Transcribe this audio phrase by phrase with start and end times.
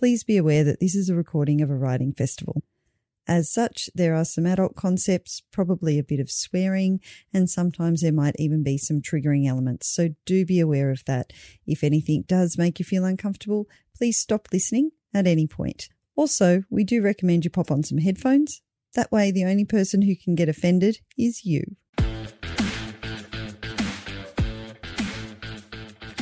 [0.00, 2.62] please be aware that this is a recording of a writing festival.
[3.28, 7.00] As such, there are some adult concepts, probably a bit of swearing,
[7.34, 9.88] and sometimes there might even be some triggering elements.
[9.88, 11.34] So do be aware of that.
[11.66, 15.90] If anything does make you feel uncomfortable, please stop listening at any point.
[16.16, 18.62] Also, we do recommend you pop on some headphones.
[18.94, 21.76] That way, the only person who can get offended is you.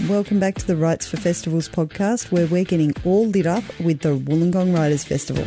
[0.08, 4.00] Welcome back to the Writes for Festivals podcast, where we're getting all lit up with
[4.00, 5.44] the Wollongong Writers Festival.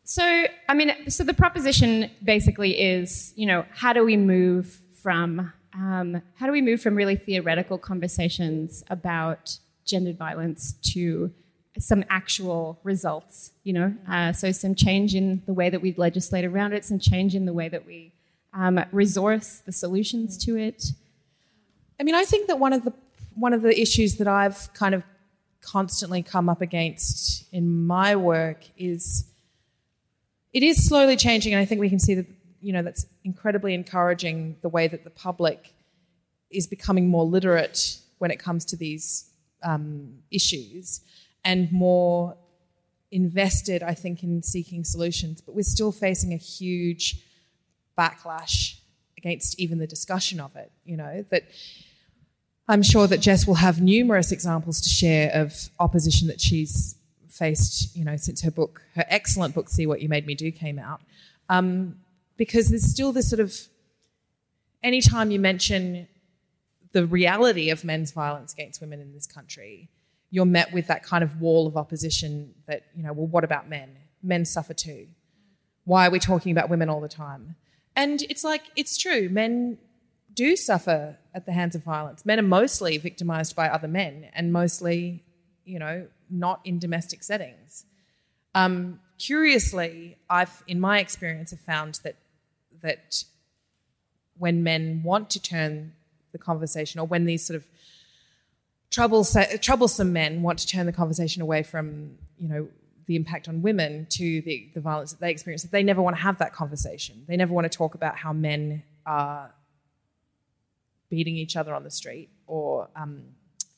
[0.04, 5.52] So, I mean, so the proposition basically is, you know, how do we move from
[5.76, 11.34] um, how do we move from really theoretical conversations about gendered violence to
[11.80, 13.94] some actual results, you know.
[14.10, 17.46] Uh, so some change in the way that we legislate around it, some change in
[17.46, 18.14] the way that we
[18.54, 20.86] um, resource the solutions to it.
[22.00, 22.94] I mean, I think that one of the
[23.36, 25.04] one of the issues that I've kind of
[25.62, 29.26] constantly come up against in my work is
[30.52, 32.28] it is slowly changing, and I think we can see that
[32.62, 35.74] you know that's incredibly encouraging the way that the public
[36.52, 39.32] is becoming more literate when it comes to these
[39.64, 41.02] um, issues
[41.46, 42.38] and more
[43.12, 45.42] invested, I think, in seeking solutions.
[45.42, 47.22] But we're still facing a huge
[47.98, 48.80] backlash
[49.18, 51.44] against even the discussion of it, you know, that
[52.68, 56.96] I'm sure that Jess will have numerous examples to share of opposition that she's
[57.30, 60.52] faced, you know, since her book, her excellent book, See What You Made Me Do,
[60.52, 61.02] came out.
[61.50, 61.98] Um,
[62.38, 63.54] because there's still this sort of,
[64.82, 66.08] anytime you mention
[66.94, 69.90] the reality of men's violence against women in this country,
[70.34, 73.70] you're met with that kind of wall of opposition that, you know, well, what about
[73.70, 73.96] men?
[74.24, 75.06] Men suffer too.
[75.86, 77.56] Why are we talking about women all the time?
[77.96, 79.30] And it's like, it's true.
[79.30, 79.78] Men
[80.34, 82.26] do suffer at the hands of violence.
[82.26, 85.22] Men are mostly victimized by other men and mostly,
[85.66, 87.86] you know, not in domestic settings.
[88.56, 92.16] Um, curiously, I've, in my experience, have found that
[92.82, 93.24] that
[94.40, 95.94] when men want to turn
[96.32, 97.68] the conversation, or when these sort of
[98.94, 102.68] troublesome men want to turn the conversation away from, you know,
[103.08, 105.64] the impact on women to the, the violence that they experience.
[105.64, 107.26] They never want to have that conversation.
[107.28, 109.54] They never want to talk about how men are
[111.10, 113.24] beating each other on the street or, um,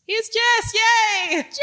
[0.05, 1.41] here's Jess, yay!
[1.43, 1.57] Jess!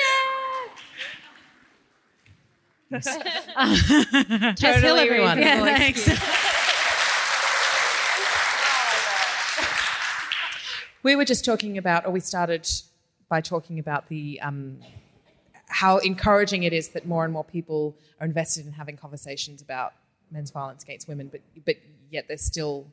[4.61, 5.39] Jess Hill, everyone.
[5.39, 6.09] Yeah, thanks.
[11.03, 12.69] we were just talking about, or we started
[13.33, 14.79] by talking about the um,
[15.67, 19.95] how encouraging it is that more and more people are invested in having conversations about
[20.31, 21.77] men's violence against women, but but
[22.11, 22.87] yet there's still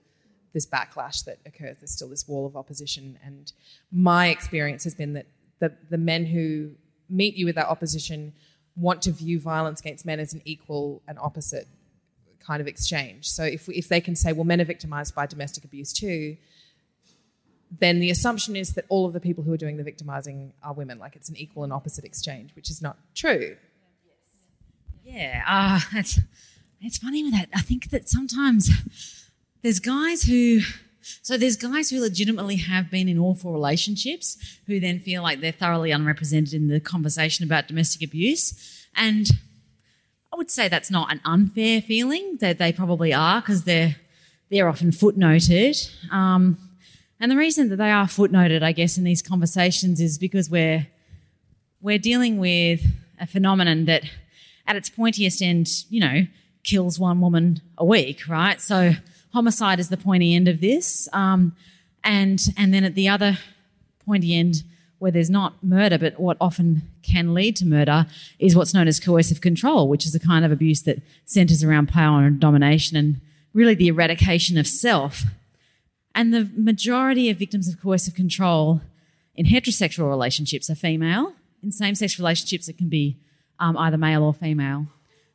[0.54, 1.76] this backlash that occurs.
[1.80, 3.52] There's still this wall of opposition, and
[3.92, 5.26] my experience has been that
[5.60, 6.72] the the men who
[7.10, 8.32] meet you with that opposition
[8.78, 11.68] want to view violence against men as an equal and opposite
[12.40, 13.28] kind of exchange.
[13.28, 16.38] So if if they can say, well, men are victimized by domestic abuse too,
[17.72, 20.74] then the assumption is that all of the people who are doing the victimizing are
[20.74, 23.56] women, like it's an equal and opposite exchange, which is not true.
[25.04, 26.20] Yeah, uh, it's,
[26.82, 27.50] it's funny with that.
[27.54, 28.70] I think that sometimes
[29.62, 30.62] there's guys who,
[31.22, 35.52] so there's guys who legitimately have been in awful relationships who then feel like they're
[35.52, 38.88] thoroughly unrepresented in the conversation about domestic abuse.
[38.96, 39.28] And
[40.34, 43.96] I would say that's not an unfair feeling, that they probably are because they're,
[44.50, 45.92] they're often footnoted.
[46.12, 46.58] Um,
[47.20, 50.88] and the reason that they are footnoted, I guess, in these conversations is because we're
[51.82, 52.82] we're dealing with
[53.20, 54.04] a phenomenon that,
[54.68, 56.28] at its pointiest end, you know,
[56.64, 58.60] kills one woman a week, right?
[58.60, 58.94] So
[59.34, 61.56] homicide is the pointy end of this, um,
[62.04, 63.38] and and then at the other
[64.06, 64.64] pointy end
[65.00, 68.06] where there's not murder, but what often can lead to murder
[68.38, 71.88] is what's known as coercive control, which is a kind of abuse that centers around
[71.88, 73.22] power and domination and
[73.54, 75.24] really the eradication of self.
[76.16, 78.82] And the majority of victims of coercive control
[79.36, 81.34] in heterosexual relationships are female.
[81.64, 83.18] In same sex relationships, it can be
[83.60, 84.88] um, either male or female.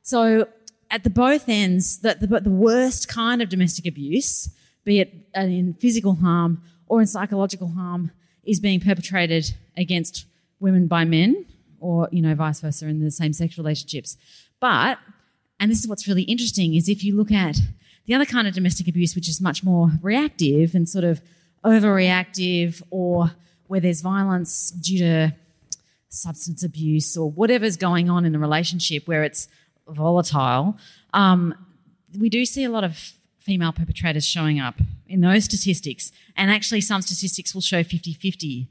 [0.03, 0.49] So,
[0.91, 4.51] at the both ends, the, the, the worst kind of domestic abuse,
[4.85, 8.11] be it in physical harm or in psychological harm,
[8.45, 10.27] is being perpetrated against
[10.61, 11.47] women by men
[11.81, 14.17] or you know vice versa in the same sex relationships
[14.61, 14.99] but
[15.61, 17.59] and this is what's really interesting is if you look at
[18.07, 21.21] the other kind of domestic abuse which is much more reactive and sort of
[21.65, 23.33] overreactive or
[23.67, 25.35] where there's violence due to
[26.09, 29.49] substance abuse or whatever's going on in the relationship where it's
[29.89, 30.77] volatile
[31.13, 31.55] um,
[32.19, 33.15] we do see a lot of
[33.45, 34.77] female perpetrators showing up
[35.07, 36.11] in those statistics.
[36.37, 38.69] And actually, some statistics will show 50 50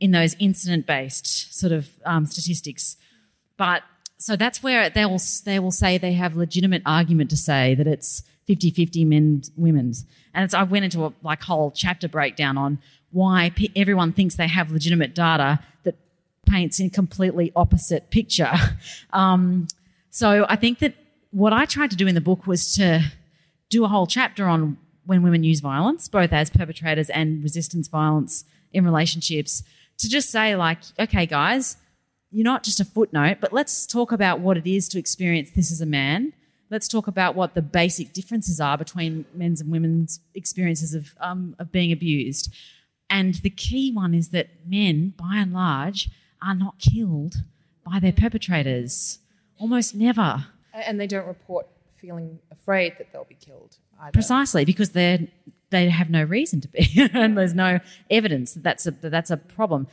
[0.00, 2.96] in those incident based sort of um, statistics.
[3.56, 3.82] But
[4.18, 7.86] so that's where they will, they will say they have legitimate argument to say that
[7.86, 10.06] it's 50 50 men, women's.
[10.34, 12.78] And I went into a like whole chapter breakdown on
[13.10, 15.96] why p- everyone thinks they have legitimate data that
[16.46, 18.52] paints a completely opposite picture.
[19.12, 19.68] Um,
[20.10, 20.94] so I think that
[21.30, 23.12] what I tried to do in the book was to
[23.68, 28.44] do a whole chapter on when women use violence, both as perpetrators and resistance violence
[28.72, 29.62] in relationships,
[29.98, 31.76] to just say, like, okay, guys,
[32.30, 35.70] you're not just a footnote, but let's talk about what it is to experience this
[35.70, 36.32] as a man.
[36.70, 41.54] Let's talk about what the basic differences are between men's and women's experiences of, um,
[41.58, 42.52] of being abused.
[43.08, 46.08] And the key one is that men, by and large,
[46.42, 47.36] are not killed
[47.84, 49.20] by their perpetrators.
[49.58, 50.46] Almost never.
[50.74, 53.76] And they don't report feeling afraid that they'll be killed.
[54.00, 54.12] Either.
[54.12, 55.30] Precisely because they
[55.70, 57.80] they have no reason to be, and there's no
[58.10, 59.86] evidence that that's a that that's a problem.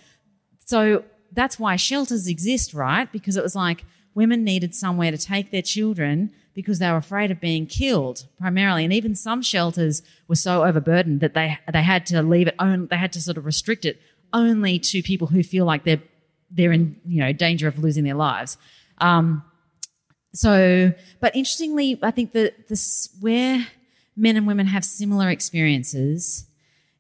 [0.66, 3.12] So that's why shelters exist, right?
[3.12, 7.31] Because it was like women needed somewhere to take their children because they were afraid
[7.31, 12.06] of being killed primarily, and even some shelters were so overburdened that they they had
[12.07, 12.88] to leave it on.
[12.88, 14.00] They had to sort of restrict it
[14.31, 16.01] only to people who feel like they're
[16.51, 18.57] they're in you know danger of losing their lives.
[19.00, 19.44] Um,
[20.33, 23.68] so, but interestingly, I think that this where
[24.15, 26.45] men and women have similar experiences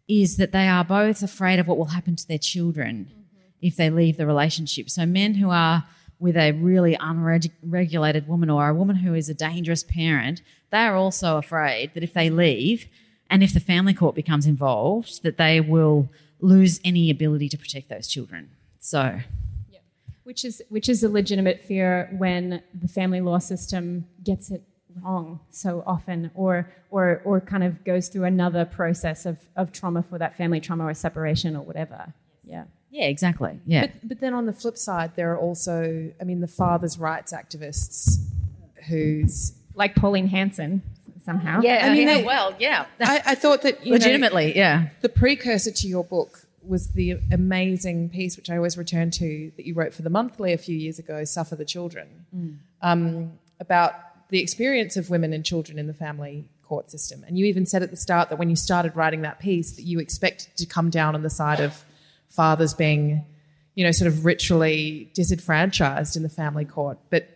[0.07, 3.41] is that they are both afraid of what will happen to their children mm-hmm.
[3.61, 4.89] if they leave the relationship.
[4.89, 5.85] So, men who are
[6.23, 10.41] with a really unregulated woman or a woman who is a dangerous parent,
[10.71, 12.87] they are also afraid that if they leave
[13.29, 16.09] and if the family court becomes involved, that they will
[16.39, 18.51] lose any ability to protect those children.
[18.79, 19.19] So,
[19.69, 19.79] yeah.
[20.23, 24.63] which is which is a legitimate fear when the family law system gets it
[25.03, 30.03] wrong so often or or or kind of goes through another process of, of trauma
[30.03, 32.13] for that family trauma or separation or whatever
[32.45, 33.59] yeah yeah exactly.
[33.65, 33.87] Yeah.
[33.87, 37.33] But, but then on the flip side there are also i mean the father's rights
[37.33, 38.23] activists
[38.87, 40.81] who's like pauline hanson
[41.25, 41.61] somehow.
[41.61, 42.85] Yeah i mean yeah, they, well yeah.
[43.01, 44.87] I, I, thought that legitimately know, yeah.
[45.01, 49.65] the precursor to your book was the amazing piece, which I always return to, that
[49.65, 52.57] you wrote for the monthly a few years ago, Suffer the Children, mm.
[52.81, 53.93] um, about
[54.29, 57.23] the experience of women and children in the family court system.
[57.27, 59.83] And you even said at the start that when you started writing that piece, that
[59.83, 61.83] you expected to come down on the side of
[62.35, 63.25] fathers being,
[63.75, 66.97] you know, sort of ritually disenfranchised in the family court.
[67.09, 67.29] But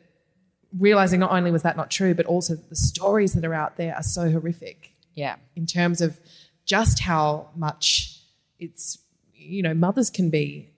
[0.77, 3.96] realizing not only was that not true, but also the stories that are out there
[3.96, 4.94] are so horrific.
[5.13, 5.38] Yeah.
[5.56, 6.20] In terms of
[6.66, 8.22] just how much
[8.60, 9.00] it's
[9.48, 10.70] you know, mothers can be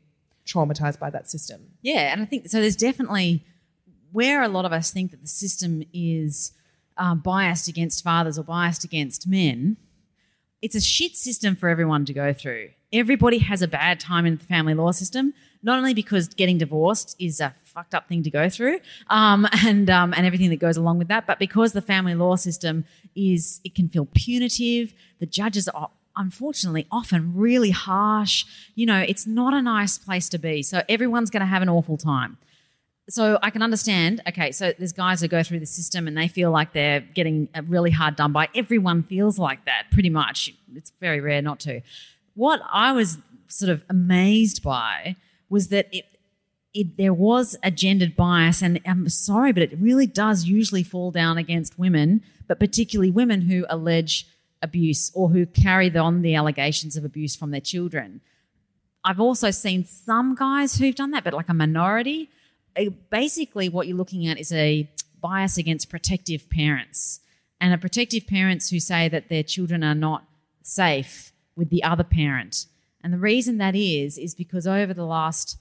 [0.46, 1.62] traumatized by that system.
[1.82, 2.62] Yeah, and I think so.
[2.62, 3.46] There's definitely
[4.12, 6.52] where a lot of us think that the system is
[6.98, 9.78] um, biased against fathers or biased against men.
[10.62, 12.70] It's a shit system for everyone to go through.
[12.91, 17.15] Everybody has a bad time in the family law system, not only because getting divorced
[17.19, 18.79] is a fucked up thing to go through,
[19.10, 22.36] um, and um, and everything that goes along with that, but because the family law
[22.36, 24.93] system is it can feel punitive.
[25.19, 28.46] The judges are unfortunately often really harsh.
[28.75, 30.62] You know, it's not a nice place to be.
[30.63, 32.38] So everyone's going to have an awful time.
[33.10, 36.27] So I can understand, okay, so there's guys who go through the system and they
[36.27, 38.50] feel like they're getting really hard done by.
[38.53, 40.53] Everyone feels like that pretty much.
[40.75, 41.81] It's very rare not to.
[42.39, 43.17] What I was
[43.50, 45.17] sort of amazed by
[45.50, 46.05] was that it,
[46.74, 51.12] it, there was a gendered bias, and I'm sorry, but it really does usually fall
[51.12, 54.25] down against women, but particularly women who allege
[54.62, 58.22] abuse or who carry on the allegations of abuse from their children.
[59.03, 62.29] I've also seen some guys who've done that, but like a minority.
[62.74, 67.19] Uh, basically, what you're looking at is a bias against protective parents.
[67.60, 70.24] and are protective parents who say that their children are not
[70.63, 72.66] safe with the other parent.
[73.04, 75.60] And the reason that is, is because over the last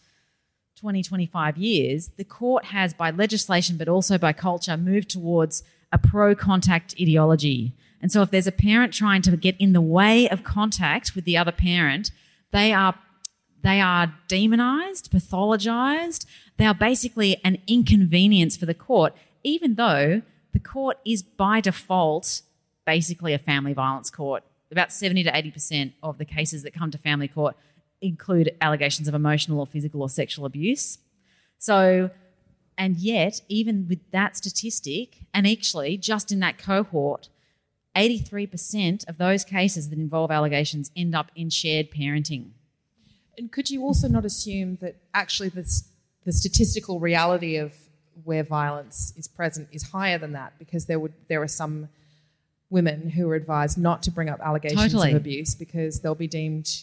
[0.77, 5.63] 20, 25 years, the court has, by legislation but also by culture, moved towards
[5.93, 7.75] a pro contact ideology.
[8.01, 11.25] And so if there's a parent trying to get in the way of contact with
[11.25, 12.13] the other parent,
[12.53, 12.95] they are
[13.61, 16.27] they are demonized, pathologized.
[16.59, 22.43] They are basically an inconvenience for the court, even though the court is by default
[22.87, 24.45] basically a family violence court.
[24.71, 27.57] About 70 to 80% of the cases that come to family court
[28.01, 30.99] include allegations of emotional or physical or sexual abuse.
[31.59, 32.11] So,
[32.77, 37.29] and yet, even with that statistic, and actually just in that cohort,
[37.97, 42.51] 83% of those cases that involve allegations end up in shared parenting.
[43.37, 45.83] And could you also not assume that actually the,
[46.25, 47.75] the statistical reality of
[48.25, 51.89] where violence is present is higher than that because there would there are some
[52.71, 55.11] women who are advised not to bring up allegations Totally.
[55.11, 56.83] of abuse because they'll be deemed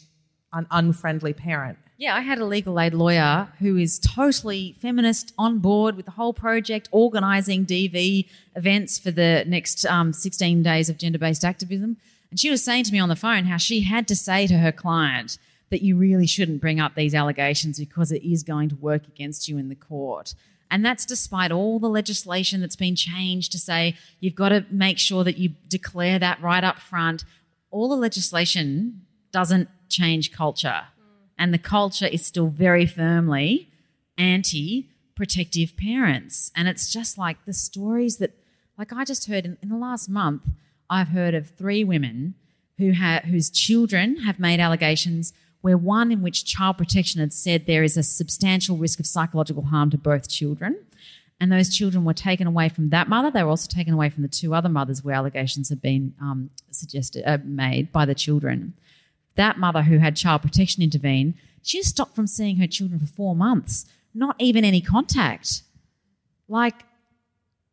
[0.54, 1.78] an unfriendly parent.
[1.98, 6.12] Yeah, I had a legal aid lawyer who is totally feminist, on board with the
[6.12, 11.98] whole project, organising DV events for the next um, 16 days of gender based activism.
[12.30, 14.58] And she was saying to me on the phone how she had to say to
[14.58, 15.38] her client
[15.70, 19.48] that you really shouldn't bring up these allegations because it is going to work against
[19.48, 20.36] you in the court.
[20.72, 24.98] And that's despite all the legislation that's been changed to say you've got to make
[24.98, 27.24] sure that you declare that right up front.
[27.72, 30.82] All the legislation doesn't change culture.
[31.00, 31.28] Mm.
[31.38, 33.70] And the culture is still very firmly
[34.18, 36.52] anti protective parents.
[36.56, 38.32] And it's just like the stories that,
[38.78, 40.44] like I just heard in, in the last month,
[40.90, 42.36] I've heard of three women
[42.78, 45.34] who ha- whose children have made allegations
[45.66, 49.64] where one in which child protection had said there is a substantial risk of psychological
[49.64, 50.78] harm to both children.
[51.40, 53.32] And those children were taken away from that mother.
[53.32, 56.52] They were also taken away from the two other mothers where allegations had been um,
[56.70, 58.76] suggested uh, made by the children.
[59.38, 63.08] That mother who had child protection intervene, she was stopped from seeing her children for
[63.08, 65.64] four months, not even any contact.
[66.48, 66.86] Like,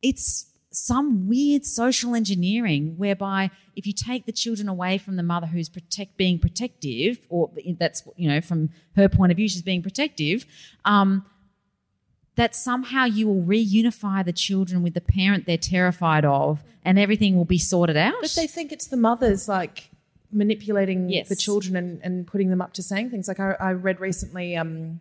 [0.00, 5.46] it's some weird social engineering whereby if you take the children away from the mother
[5.46, 9.82] who's protect being protective, or that's you know from her point of view she's being
[9.82, 10.46] protective,
[10.84, 11.24] um,
[12.36, 17.36] that somehow you will reunify the children with the parent they're terrified of, and everything
[17.36, 18.14] will be sorted out.
[18.20, 19.90] But they think it's the mothers like
[20.30, 21.28] manipulating Yes.
[21.28, 23.28] the children and, and putting them up to saying things.
[23.28, 25.00] Like I, I read recently, um,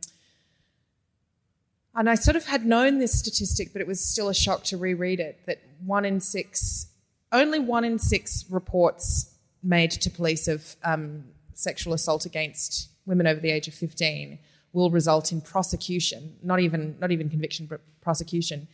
[1.95, 4.77] and I sort of had known this statistic, but it was still a shock to
[4.77, 6.87] reread it that one in six,
[7.31, 9.33] only one in six reports
[9.63, 14.39] made to police of um, sexual assault against women over the age of 15
[14.73, 18.67] will result in prosecution, not even, not even conviction, but prosecution.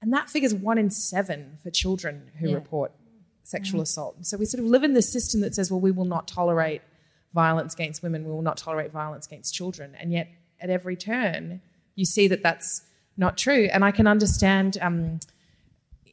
[0.00, 2.54] And that figure's one in seven for children who Yeah.
[2.54, 2.92] report
[3.42, 4.16] sexual assault.
[4.24, 6.80] So we sort of live in this system that says, well, we will not tolerate
[7.34, 9.94] violence against women, we will not tolerate violence against children.
[10.00, 10.28] And yet,
[10.60, 11.60] at every turn,
[11.94, 12.82] you see that that's
[13.16, 13.68] not true.
[13.72, 15.20] And I can understand, um,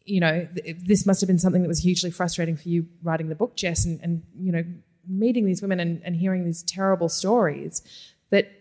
[0.05, 3.29] you know, th- this must have been something that was hugely frustrating for you writing
[3.29, 4.63] the book, Jess, and, and you know,
[5.07, 7.81] meeting these women and, and hearing these terrible stories
[8.29, 8.51] that,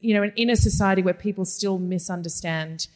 [0.00, 2.88] you know, in, in a society where people still misunderstand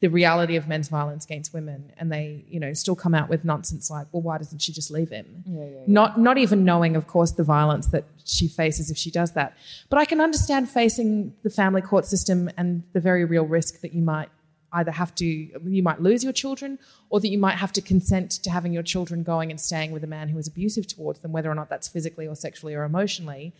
[0.00, 3.44] the reality of men's violence against women and they you know still come out with
[3.44, 5.42] nonsense like well why doesn't she just leave him?
[5.86, 9.56] Not not even knowing of course the violence that she faces if she does that.
[9.88, 13.92] But i can understand facing the family court system and the very real risk that
[13.92, 14.28] you might
[14.72, 16.78] either have to you might lose your children
[17.10, 20.04] or that you might have to consent to having your children going and staying with
[20.04, 22.84] a man who is abusive towards them whether or not that's physically or sexually or
[22.84, 23.52] emotionally.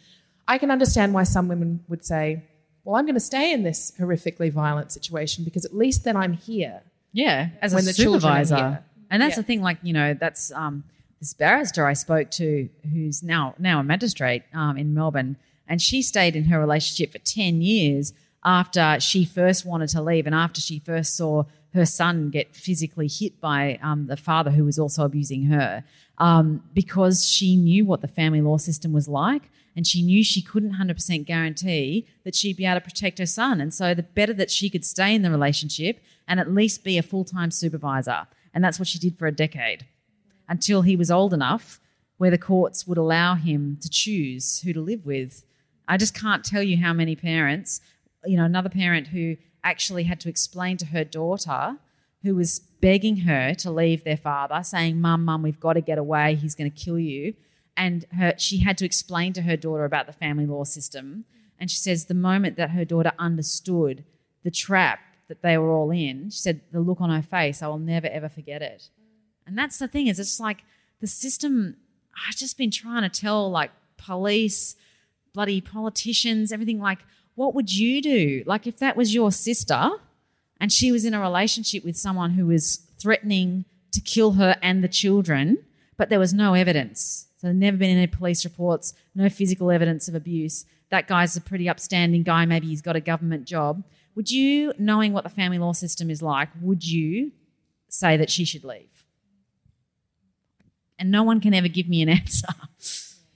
[0.47, 2.45] I can understand why some women would say
[2.88, 6.33] well i'm going to stay in this horrifically violent situation because at least then i'm
[6.33, 6.80] here
[7.12, 8.83] Yeah, as a supervisor.
[9.11, 9.42] And that's Yeah.
[9.42, 10.85] the thing, like, you know, that's um,
[11.21, 16.02] this barrister I spoke to who's now now a magistrate um, in Melbourne, and she
[16.02, 18.12] stayed in her relationship for 10 years
[18.45, 23.09] after she first wanted to leave and after she first saw her son get physically
[23.09, 25.85] hit by um, the father who was also abusing her
[26.18, 29.45] um, because she knew what the family law system was like
[29.78, 33.61] and she knew she couldn't 100% guarantee that she'd be able to protect her son.
[33.61, 36.99] And so the better that she could stay in the relationship and at least be
[36.99, 38.26] a full time supervisor.
[38.52, 39.87] And that's what she did for a decade
[40.49, 41.78] until he was old enough
[42.16, 45.44] where the courts would allow him to choose who to live with.
[45.87, 47.80] I just can't tell you how many parents,
[48.25, 51.76] you know, another parent who actually had to explain to her daughter
[52.25, 55.99] who was begging her to leave their father, saying, Mum, Mum, we've got to get
[55.99, 56.35] away.
[56.35, 57.35] He's going to kill you.
[57.78, 61.25] And her, she had to explain to her daughter about the family law system.
[61.58, 64.04] And she says the moment that her daughter understood
[64.42, 67.68] the trap that they were all in, she said the look on her face, I
[67.68, 68.90] will never ever forget it.
[69.47, 70.58] And that's the thing is, it's like
[71.00, 71.76] the system.
[72.28, 74.75] I've just been trying to tell like police,
[75.32, 76.80] bloody politicians, everything.
[76.80, 76.99] Like,
[77.37, 78.42] what would you do?
[78.44, 79.90] Like, if that was your sister
[80.61, 84.82] and she was in a relationship with someone who was threatening to kill her and
[84.82, 85.58] the children,
[85.97, 87.27] but there was no evidence.
[87.38, 90.64] So never been any police reports, no physical evidence of abuse.
[90.90, 92.45] That guy's a pretty upstanding guy.
[92.45, 93.85] Maybe he's got a government job.
[94.16, 97.30] Would you, knowing what the family law system is like, would you
[97.88, 99.04] say that she should leave?
[100.99, 102.49] And no one can ever give me an answer.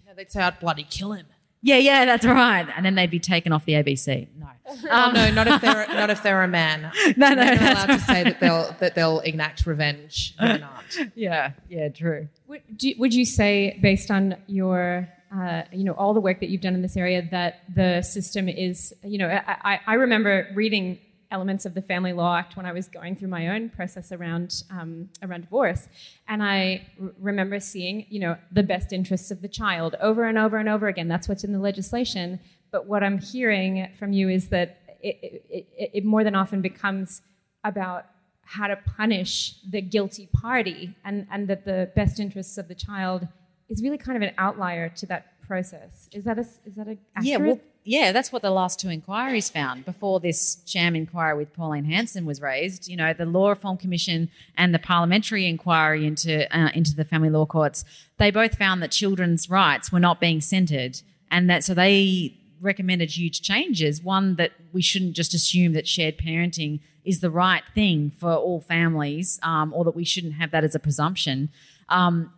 [0.05, 1.27] No, they'd say I'd bloody kill him.
[1.63, 2.67] Yeah, yeah, that's right.
[2.77, 4.27] And then they'd be taken off the ABC.
[4.39, 4.47] No.
[4.91, 6.91] Oh, no, not if they're not if they're a man.
[7.17, 10.35] No, no, They're not that's allowed to say that they'll that they'll enact revenge.
[10.41, 10.63] Women
[10.99, 11.13] aren't.
[11.17, 12.29] Yeah, yeah, true.
[12.49, 16.49] Would, do, would you say, based on your, uh, you know, all the work that
[16.49, 20.49] you've done in this area, that the system is, you know, I, I, I remember
[20.55, 20.99] reading
[21.33, 24.63] elements of the Family Law Act when I was going through my own process around
[24.71, 25.89] um, around divorce,
[26.29, 30.39] and I r- remember seeing, you know, the best interests of the child over and
[30.39, 31.09] over and over again.
[31.09, 32.39] That's what's in the legislation.
[32.71, 34.69] But what I'm hearing from you is that
[35.01, 35.17] it,
[35.51, 37.23] it, it, it more than often becomes
[37.65, 38.07] about
[38.45, 43.27] how to punish the guilty party and, and that the best interests of the child
[43.69, 46.09] is really kind of an outlier to that process.
[46.13, 47.25] Is that a, is that a accurate?
[47.25, 51.53] Yeah, well, yeah, that's what the last two inquiries found before this sham inquiry with
[51.53, 52.87] Pauline Hanson was raised.
[52.87, 57.31] You know, the Law Reform Commission and the parliamentary inquiry into uh, into the family
[57.31, 57.85] law courts,
[58.19, 63.11] they both found that children's rights were not being centred, and that so they recommended
[63.11, 64.01] huge changes.
[64.01, 68.61] One that we shouldn't just assume that shared parenting is the right thing for all
[68.61, 71.51] families, um, or that we shouldn't have that as a presumption.
[71.89, 72.33] Um,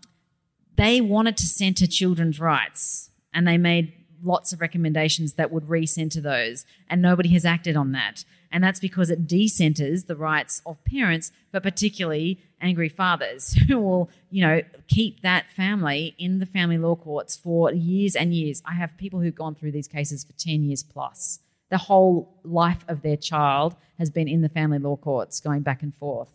[0.76, 3.92] they wanted to centre children's rights and they made
[4.24, 8.24] lots of recommendations that would recenter those and nobody has acted on that.
[8.50, 14.10] And that's because it decenters the rights of parents but particularly angry fathers who will
[14.30, 18.62] you know keep that family in the family law courts for years and years.
[18.64, 21.40] I have people who've gone through these cases for 10 years plus.
[21.70, 25.82] The whole life of their child has been in the family law courts going back
[25.82, 26.28] and forth.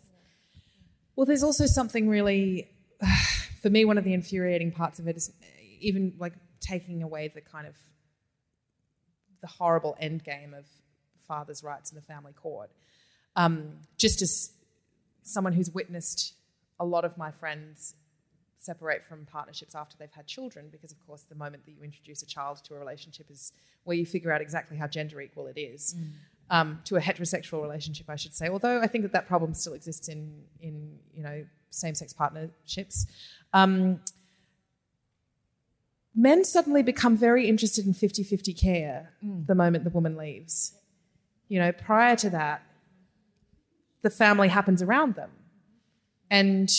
[1.16, 2.68] Well, there's also something really,
[3.62, 5.30] for me, one of the infuriating parts of it is
[5.80, 7.74] even like taking away the kind of
[9.40, 10.66] the horrible end game of
[11.26, 12.70] father's rights in the family court.
[13.36, 14.52] Um, just as
[15.22, 16.34] someone who's witnessed
[16.78, 17.94] a lot of my friends
[18.58, 22.22] separate from partnerships after they've had children, because of course, the moment that you introduce
[22.22, 23.52] a child to a relationship is
[23.84, 25.94] where you figure out exactly how gender equal it is.
[26.50, 28.48] Um, to a heterosexual relationship, I should say.
[28.48, 33.06] Although I think that that problem still exists in in you know same-sex partnerships.
[33.52, 34.00] Um,
[36.14, 39.46] men suddenly become very interested in 50-50 care mm.
[39.46, 40.74] the moment the woman leaves.
[41.48, 42.62] You know, prior to that,
[44.02, 45.30] the family happens around them.
[46.30, 46.70] And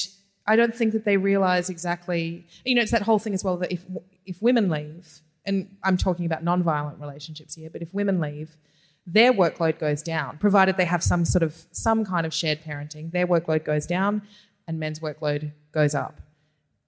[0.47, 3.57] I don't think that they realize exactly, you know, it's that whole thing as well
[3.57, 3.85] that if
[4.25, 8.57] if women leave, and I'm talking about non-violent relationships here, but if women leave,
[9.05, 13.11] their workload goes down, provided they have some sort of some kind of shared parenting.
[13.11, 14.21] Their workload goes down,
[14.67, 16.21] and men's workload goes up.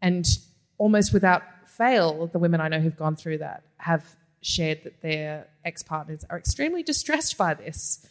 [0.02, 0.26] And
[0.78, 1.44] almost without
[1.78, 6.38] fail, the women I know who've gone through that have shared that their ex-partners are
[6.38, 8.06] extremely distressed by this.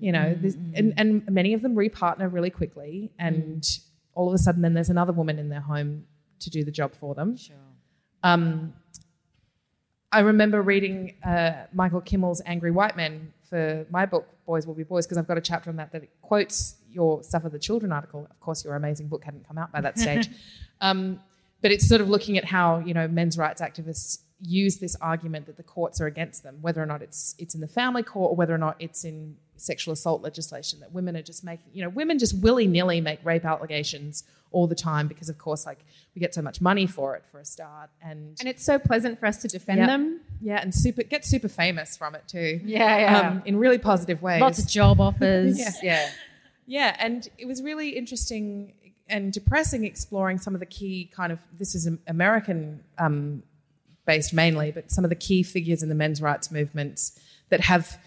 [0.00, 3.66] you know, this, and, and many of them repartner really quickly, and
[4.14, 6.04] all of a sudden, then there's another woman in their home
[6.40, 7.36] to do the job for them.
[7.36, 7.56] sure
[8.22, 8.74] Um,
[10.12, 14.82] I remember reading uh, Michael Kimmel's Angry White Men for my book, Boys Will Be
[14.82, 17.92] Boys, because I've got a chapter on that that quotes your Stuff Suffer the Children
[17.92, 18.26] article.
[18.30, 20.28] Of course, your amazing book hadn't come out by that stage.
[20.80, 21.20] um,
[21.66, 25.46] but it's sort of looking at how, you know, men's rights activists use this argument
[25.46, 28.30] that the courts are against them, whether or not it's it's in the family court
[28.32, 31.82] or whether or not it's in sexual assault legislation, that women are just making, you
[31.82, 35.80] know, women just willy-nilly make rape allegations all the time because, of course, like
[36.14, 37.88] we get so much money for it for a start.
[38.02, 39.86] And and it's so pleasant for us to defend Yeah.
[39.86, 40.20] them.
[40.40, 42.60] yeah, and super get super famous from it too.
[42.64, 43.28] Yeah, yeah.
[43.30, 44.40] Um, in really positive ways.
[44.40, 45.72] lots of job offers Yeah.
[45.82, 46.10] yeah.
[46.66, 48.74] yeah, and it was really interesting
[49.08, 53.42] and depressing exploring some of the key kind of this is American um,
[54.06, 57.18] based mainly, but some of the key figures in the men's rights movements
[57.50, 57.98] that have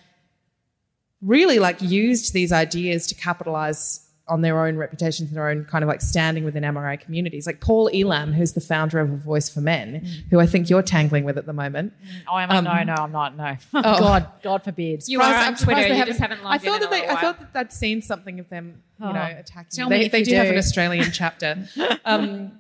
[1.21, 5.83] really like used these ideas to capitalize on their own reputations and their own kind
[5.83, 7.45] of like standing within MRA communities.
[7.47, 10.81] Like Paul Elam, who's the founder of A Voice for Men, who I think you're
[10.83, 11.93] tangling with at the moment.
[12.29, 12.61] Oh, I'm I?
[12.61, 13.35] no, no, I'm not.
[13.35, 13.57] No.
[13.73, 13.99] Oh.
[13.99, 15.03] God, God forbid.
[15.07, 15.81] You are on Twitter.
[15.81, 18.47] they You just haven't I thought that they, I thought that I'd seen something of
[18.49, 18.81] them.
[18.99, 19.11] You Oh.
[19.11, 19.71] know, attacking.
[19.71, 20.57] Tell they me if they you do, have an.
[20.57, 21.67] Australian chapter.
[22.05, 22.53] Um,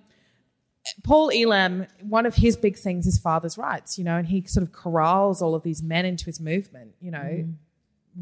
[1.03, 3.97] Paul Elam, one of his big things is father's rights.
[3.97, 6.93] You know, and he sort of corrals all of these men into his movement.
[7.01, 7.53] You know, Mm.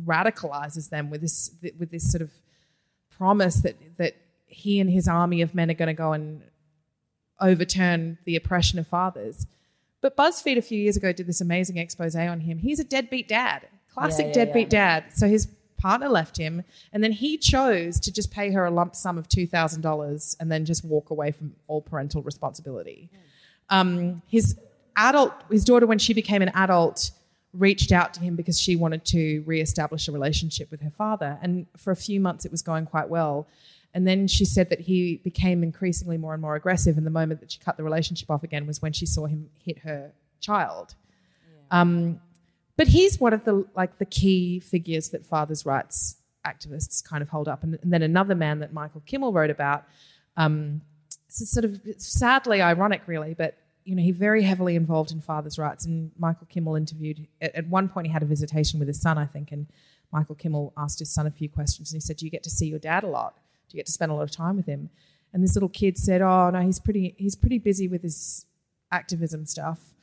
[0.06, 2.32] radicalizes them with this with this sort of
[3.18, 6.42] promise that that he and his army of men are going to go and
[7.40, 9.46] overturn the oppression of fathers.
[10.02, 12.60] But BuzzFeed a few years ago did this amazing expose on him.
[12.60, 15.06] He's a deadbeat dad, classic Yeah, yeah, deadbeat dad.
[15.14, 18.96] So his partner left him, and then he chose to just pay her a lump
[18.96, 23.10] sum of two thousand dollars and then just walk away from all parental responsibility.
[23.70, 24.60] Um, his
[24.96, 27.12] adult, his daughter, when she became an adult,
[27.54, 31.66] reached out to him because she wanted to reestablish a relationship with her father, and
[31.76, 33.48] for a few months it was going quite well.
[33.94, 36.98] And then she said that he became increasingly more and more aggressive.
[36.98, 39.50] And the moment that she cut the relationship off again was when she saw him
[39.58, 40.94] hit her child.
[41.72, 42.20] Um,
[42.76, 47.30] but he's one of the like the key figures that fathers' rights activists kind of
[47.30, 47.64] hold up.
[47.64, 49.86] And, and then another man that Michael Kimmel wrote about.
[50.36, 50.82] Um,
[51.42, 53.58] is sort of sadly ironic, really, but
[53.88, 55.86] you know, he very heavily involved in fathers' rights.
[55.86, 59.18] And Michael Kimmel interviewed at, at one point he had a visitation with his son,
[59.18, 59.66] I think, and
[60.12, 62.50] Michael Kimmel asked his son a few questions, and he said, "Do you get to
[62.50, 63.36] see your dad a lot?
[63.70, 64.90] Do you get to spend a lot of time with him?"
[65.32, 68.46] And this little kid said, "Oh no, he's pretty he's pretty busy with his
[68.92, 69.94] activism stuff."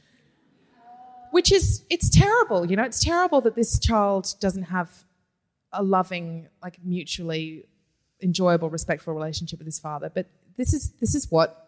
[1.30, 2.84] Which is it's terrible, you know.
[2.84, 5.04] It's terrible that this child doesn't have
[5.72, 7.66] a loving, like mutually
[8.22, 10.08] enjoyable, respectful relationship with his father.
[10.08, 11.63] But this is this is what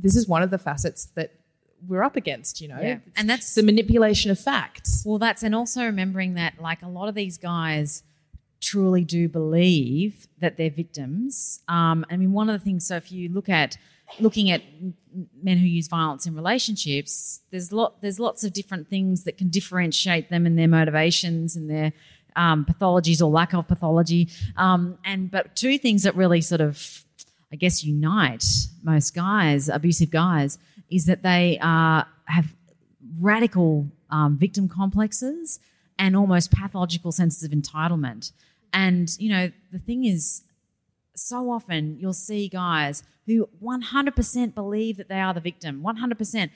[0.00, 1.32] this is one of the facets that
[1.86, 2.80] we're up against, you know.
[2.80, 2.98] Yeah.
[3.16, 5.02] And that's- the manipulation of facts.
[5.06, 8.02] Well, that's and also remembering that like a lot of these guys
[8.60, 11.60] truly do believe that they're victims.
[11.68, 12.86] Um, I mean, one of the things.
[12.86, 13.76] So if you look at
[14.18, 14.62] looking at
[15.42, 19.48] men who use violence in relationships, there's lot there's lots of different things that can
[19.48, 21.92] differentiate them and their motivations and their
[22.36, 24.28] um, pathologies or lack of pathology.
[24.56, 27.04] Um, and but two things that really sort of
[27.52, 28.44] I guess unite
[28.82, 30.58] most guys, abusive guys,
[30.90, 32.54] is that they uh, have
[33.20, 35.60] radical um, victim complexes
[35.98, 38.32] and almost pathological senses of entitlement.
[38.72, 40.42] And, you know, the thing is,
[41.14, 46.50] so often you'll see guys who 100% believe that they are the victim, 100%.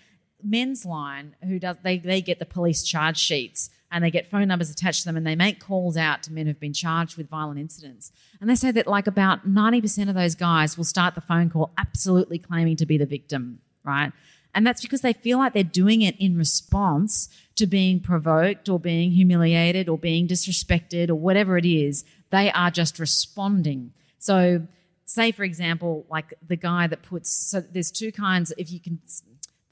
[0.44, 4.70] MensLine, who does, they, they get the police charge sheets and they get phone numbers
[4.70, 7.60] attached to them and they make calls out to men who've been charged with violent
[7.60, 8.10] incidents.
[8.40, 11.70] And they say that like about 90% of those guys will start the phone call
[11.76, 14.10] absolutely claiming to be the victim, right?
[14.54, 18.80] And that's because they feel like they're doing it in response to being provoked or
[18.80, 22.04] being humiliated or being disrespected or whatever it is.
[22.30, 23.92] They are just responding.
[24.18, 24.66] So,
[25.04, 29.00] say for example, like the guy that puts, so there's two kinds, if you can,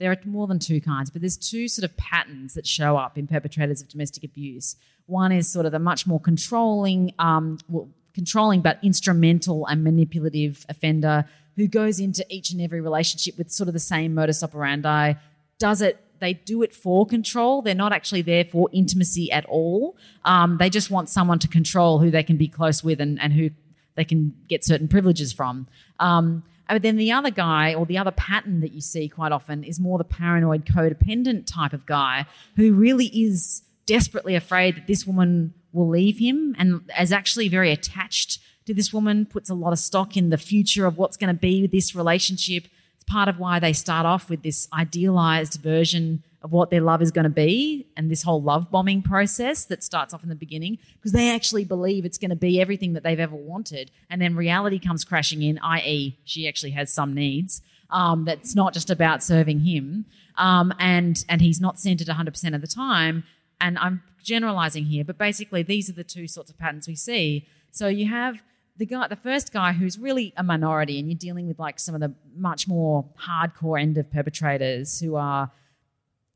[0.01, 3.17] there are more than two kinds, but there's two sort of patterns that show up
[3.19, 4.75] in perpetrators of domestic abuse.
[5.07, 10.65] One is sort of the much more controlling, um, well, controlling but instrumental and manipulative
[10.69, 15.15] offender who goes into each and every relationship with sort of the same modus operandi,
[15.59, 17.63] does it they do it for control.
[17.63, 19.97] They're not actually there for intimacy at all.
[20.25, 23.33] Um, they just want someone to control who they can be close with and, and
[23.33, 23.51] who
[23.95, 25.67] they can get certain privileges from.
[25.99, 29.65] Um, but then the other guy or the other pattern that you see quite often
[29.65, 35.07] is more the paranoid codependent type of guy who really is desperately afraid that this
[35.07, 39.73] woman will leave him and is actually very attached to this woman, puts a lot
[39.73, 42.67] of stock in the future of what's going to be with this relationship.
[42.95, 47.03] It's part of why they start off with this idealized version of what their love
[47.03, 50.35] is going to be and this whole love bombing process that starts off in the
[50.35, 53.91] beginning because they actually believe it's going to be everything that they've ever wanted.
[54.09, 57.61] And then reality comes crashing in, i.e., she actually has some needs.
[57.91, 60.07] Um, that's not just about serving him.
[60.39, 63.25] Um, and, and he's not centered 100% of the time.
[63.61, 67.47] And I'm generalizing here, but basically, these are the two sorts of patterns we see.
[67.71, 68.43] So you have
[68.77, 71.95] the guy, the first guy who's really a minority, and you're dealing with like some
[71.95, 75.51] of the much more hardcore end of perpetrators who are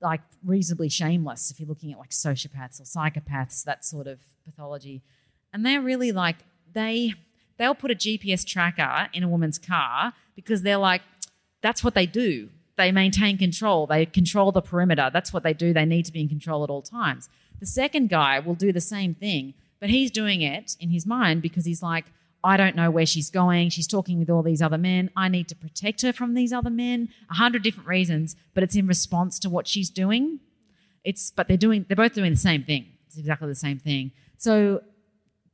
[0.05, 5.03] like reasonably shameless if you're looking at like sociopaths or psychopaths, that sort of pathology.
[5.53, 6.37] And they're really like
[6.73, 7.14] they
[7.57, 11.03] they'll put a GPS tracker in a woman's car because they're like,
[11.62, 12.51] that's what they do.
[12.77, 13.87] They maintain control.
[13.87, 15.11] They control the perimeter.
[15.12, 15.73] That's what they do.
[15.73, 17.29] They need to be in control at all times.
[17.61, 21.40] The second guy will do the same thing, but he's doing it in his mind
[21.40, 22.07] because he's like,
[22.44, 23.70] I don't know where she's going.
[23.70, 25.11] She's talking with all these other men.
[25.16, 27.09] I need to protect her from these other men.
[27.30, 30.40] A hundred different reasons, but it's in response to what she's doing.
[31.04, 32.87] It's but they're doing they're both doing the same thing.
[33.07, 34.12] It's exactly the same thing.
[34.37, 34.83] So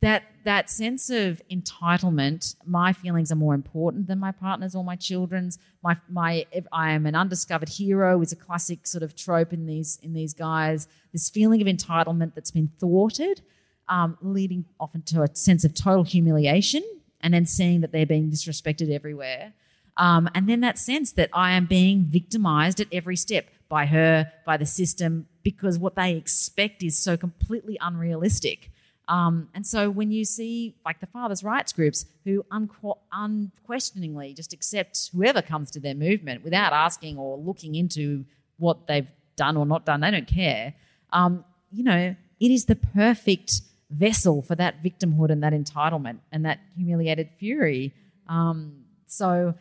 [0.00, 4.96] that that sense of entitlement, my feelings are more important than my partner's or my
[4.96, 5.58] children's.
[5.84, 9.98] My my I am an undiscovered hero is a classic sort of trope in these
[10.02, 10.88] in these guys.
[11.12, 13.42] This feeling of entitlement that's been thwarted
[13.90, 16.82] um, leading often to a sense of total humiliation
[17.20, 19.52] and then seeing that they're being disrespected everywhere.
[19.96, 24.32] Um, and then that sense that I am being victimized at every step by her,
[24.46, 28.70] by the system, because what they expect is so completely unrealistic.
[29.08, 34.52] Um, and so when you see like the fathers' rights groups who unqu- unquestioningly just
[34.52, 38.24] accept whoever comes to their movement without asking or looking into
[38.58, 40.74] what they've done or not done, they don't care.
[41.12, 46.44] Um, you know, it is the perfect vessel for that victimhood and that entitlement and
[46.44, 47.92] that humiliated fury.
[48.28, 49.54] Um, so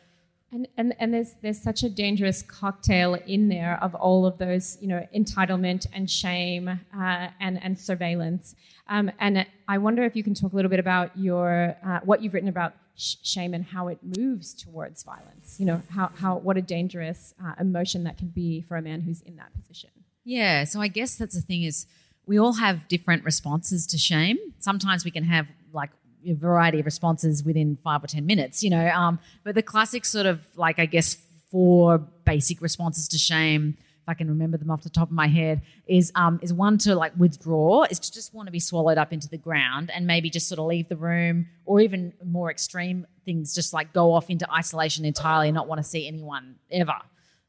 [0.51, 4.77] and, and and there's there's such a dangerous cocktail in there of all of those
[4.81, 8.55] you know entitlement and shame uh, and and surveillance.
[8.87, 12.23] Um, and I wonder if you can talk a little bit about your uh, what
[12.23, 15.57] you've written about sh- shame and how it moves towards violence.
[15.59, 19.01] You know how, how what a dangerous uh, emotion that can be for a man
[19.01, 19.91] who's in that position.
[20.25, 21.85] Yeah so I guess that's the thing is
[22.29, 25.89] we all have different responses to shame sometimes we can have like
[26.25, 28.87] a variety of responses within five or ten minutes, you know.
[28.89, 31.17] Um, but the classic sort of like I guess
[31.51, 35.27] four basic responses to shame, if I can remember them off the top of my
[35.27, 38.97] head, is um, is one to like withdraw, is to just want to be swallowed
[38.97, 42.51] up into the ground and maybe just sort of leave the room, or even more
[42.51, 46.55] extreme things, just like go off into isolation entirely and not want to see anyone
[46.71, 46.95] ever.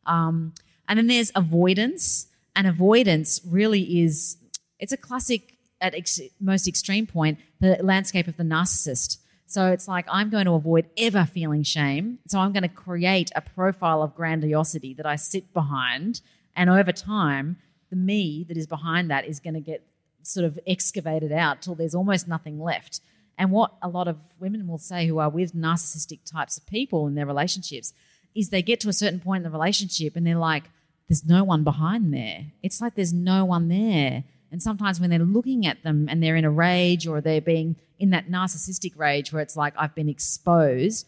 [0.06, 0.54] Um,
[0.88, 4.36] and then there's avoidance, and avoidance really is
[4.80, 9.18] it's a classic at ex- most extreme point, the landscape of the narcissist.
[9.46, 12.18] So it's like I'm going to avoid ever feeling shame.
[12.26, 16.20] So I'm going to create a profile of grandiosity that I sit behind.
[16.54, 17.56] And over time,
[17.90, 19.86] the me that is behind that is going to get
[20.22, 23.00] sort of excavated out till there's almost nothing left.
[23.36, 27.06] And what a lot of women will say who are with narcissistic types of people
[27.06, 27.92] in their relationships
[28.34, 30.64] is they get to a certain point in the relationship and they're like,
[31.08, 32.46] there's no one behind there.
[32.62, 34.24] It's like there's no one there.
[34.50, 37.76] And sometimes when they're looking at them and they're in a rage or they're being
[37.98, 41.06] in that narcissistic rage where it's like, I've been exposed,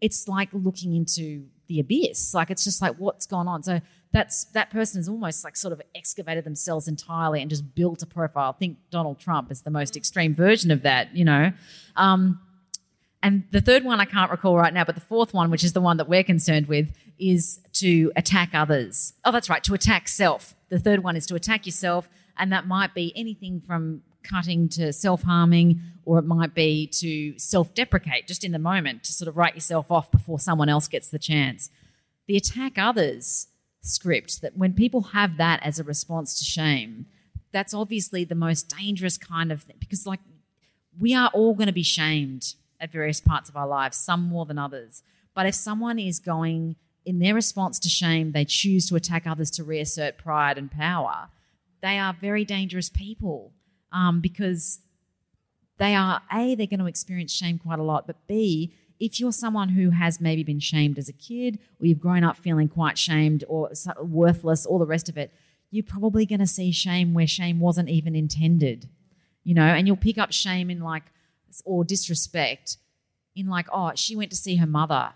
[0.00, 2.34] it's like looking into the abyss.
[2.34, 3.62] Like it's just like, what's gone on?
[3.62, 3.80] So
[4.12, 8.06] that's that person has almost like sort of excavated themselves entirely and just built a
[8.06, 8.52] profile.
[8.52, 11.52] Think Donald Trump is the most extreme version of that, you know.
[11.96, 12.40] Um,
[13.22, 15.72] and the third one I can't recall right now, but the fourth one, which is
[15.72, 16.88] the one that we're concerned with,
[17.18, 19.14] is to attack others.
[19.24, 20.54] Oh, that's right, to attack self.
[20.70, 24.92] The third one is to attack yourself and that might be anything from cutting to
[24.92, 29.28] self harming, or it might be to self deprecate just in the moment to sort
[29.28, 31.70] of write yourself off before someone else gets the chance.
[32.26, 33.48] The attack others
[33.82, 37.06] script, that when people have that as a response to shame,
[37.52, 40.20] that's obviously the most dangerous kind of thing because, like,
[40.98, 44.46] we are all going to be shamed at various parts of our lives, some more
[44.46, 45.02] than others.
[45.34, 49.50] But if someone is going in their response to shame, they choose to attack others
[49.52, 51.28] to reassert pride and power
[51.82, 53.52] they are very dangerous people
[53.92, 54.80] um, because
[55.78, 59.32] they are a they're going to experience shame quite a lot, but b if you're
[59.32, 62.96] someone who has maybe been shamed as a kid or you've grown up feeling quite
[62.96, 63.68] shamed or
[64.00, 65.34] worthless, all the rest of it,
[65.72, 68.88] you're probably going to see shame where shame wasn't even intended,
[69.42, 71.02] you know, and you'll pick up shame in like
[71.64, 72.76] or disrespect
[73.34, 75.12] in like, oh, she went to see her mother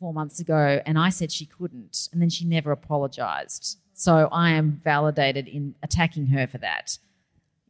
[0.00, 3.76] four months ago and I said she couldn't, and then she never apologized.
[4.02, 6.98] So I am validated in attacking her for that.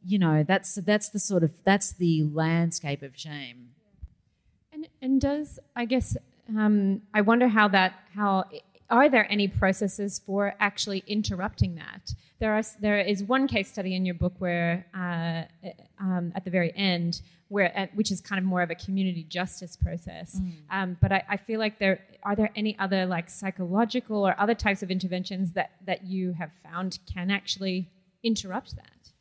[0.03, 3.73] You know, that's that's the sort of that's the landscape of shame.
[4.73, 6.16] And and does I guess
[6.49, 8.45] um, I wonder how that how
[8.92, 12.14] are there any processes for actually interrupting that?
[12.38, 15.44] There are there is one case study in your book where uh,
[15.98, 19.76] um, at the very end where which is kind of more of a community justice
[19.76, 20.38] process.
[20.38, 20.52] Mm.
[20.70, 24.55] Um, but I, I, feel like there are there any other like psychological or other
[24.55, 27.90] types of interventions that that you have found can actually
[28.22, 29.12] interrupt that.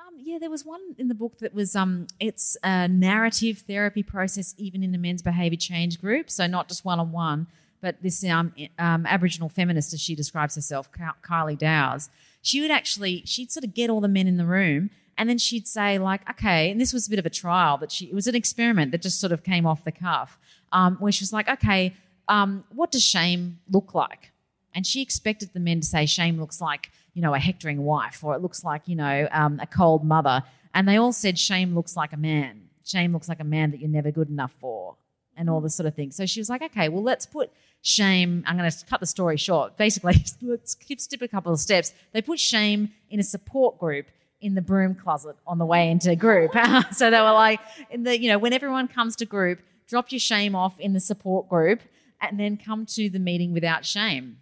[0.00, 4.02] Um, yeah, there was one in the book that was um, it's a narrative therapy
[4.02, 6.30] process, even in the men's behaviour change group.
[6.30, 7.48] So not just one on one,
[7.80, 10.90] but this um, um, Aboriginal feminist, as she describes herself,
[11.22, 12.10] Kylie Dowse,
[12.42, 15.36] she would actually she'd sort of get all the men in the room and then
[15.36, 18.14] she'd say, like, okay, and this was a bit of a trial that she, it
[18.14, 20.38] was an experiment that just sort of came off the cuff,
[20.70, 21.92] um, where she was like, okay,
[22.28, 24.30] um, what does shame look like?
[24.74, 28.22] And she expected the men to say shame looks like, you know, a hectoring wife,
[28.22, 30.44] or it looks like, you know, um, a cold mother.
[30.72, 32.68] And they all said shame looks like a man.
[32.84, 34.94] Shame looks like a man that you're never good enough for,
[35.38, 35.64] and all mm.
[35.64, 36.10] this sort of thing.
[36.10, 37.50] So she was like, okay, well, let's put
[37.82, 38.44] shame.
[38.46, 39.76] I'm going to cut the story short.
[39.76, 41.92] Basically, let's skip a couple of steps.
[42.12, 44.06] They put shame in a support group
[44.40, 46.52] in the broom closet on the way into group.
[46.92, 50.20] so they were like, in the, you know, when everyone comes to group, drop your
[50.20, 51.80] shame off in the support group
[52.20, 54.38] and then come to the meeting without shame.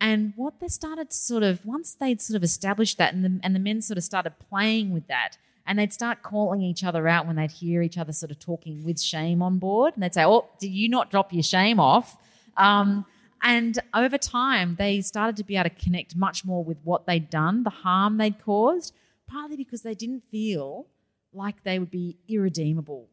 [0.00, 3.40] And what they started to sort of, once they'd sort of established that and the,
[3.42, 7.08] and the men sort of started playing with that, and they'd start calling each other
[7.08, 9.94] out when they'd hear each other sort of talking with shame on board.
[9.94, 12.16] And they'd say, Oh, did you not drop your shame off?
[12.56, 13.06] Um,
[13.42, 17.28] and over time, they started to be able to connect much more with what they'd
[17.28, 18.94] done, the harm they'd caused,
[19.26, 20.86] partly because they didn't feel
[21.32, 23.08] like they would be irredeemable.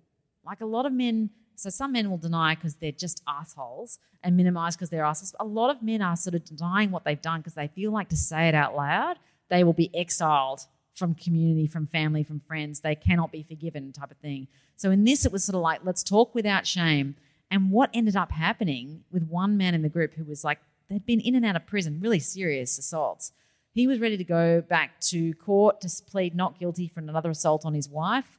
[0.45, 4.37] Like a lot of men, so some men will deny because they're just assholes and
[4.37, 5.35] minimize because they're assholes.
[5.39, 8.09] A lot of men are sort of denying what they've done because they feel like
[8.09, 9.17] to say it out loud,
[9.49, 10.61] they will be exiled
[10.95, 12.81] from community, from family, from friends.
[12.81, 14.47] They cannot be forgiven, type of thing.
[14.75, 17.15] So in this, it was sort of like, let's talk without shame.
[17.49, 21.05] And what ended up happening with one man in the group who was like, they'd
[21.05, 23.31] been in and out of prison, really serious assaults.
[23.73, 27.65] He was ready to go back to court to plead not guilty for another assault
[27.65, 28.37] on his wife.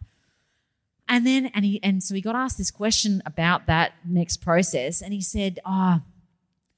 [1.09, 5.03] And then, and he, and so he got asked this question about that next process,
[5.03, 6.13] and he said, "Ah, oh,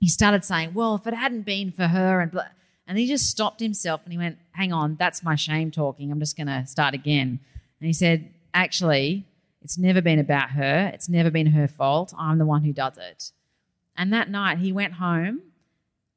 [0.01, 2.45] he started saying, well, if it hadn't been for her, and blah,
[2.87, 6.11] and he just stopped himself and he went, hang on, that's my shame talking.
[6.11, 7.41] I'm just going to start again.
[7.81, 9.25] And he said, actually,
[9.63, 10.91] it's never been about her.
[10.93, 12.13] It's never been her fault.
[12.19, 13.31] I'm the one who does it.
[13.97, 15.41] And that night, he went home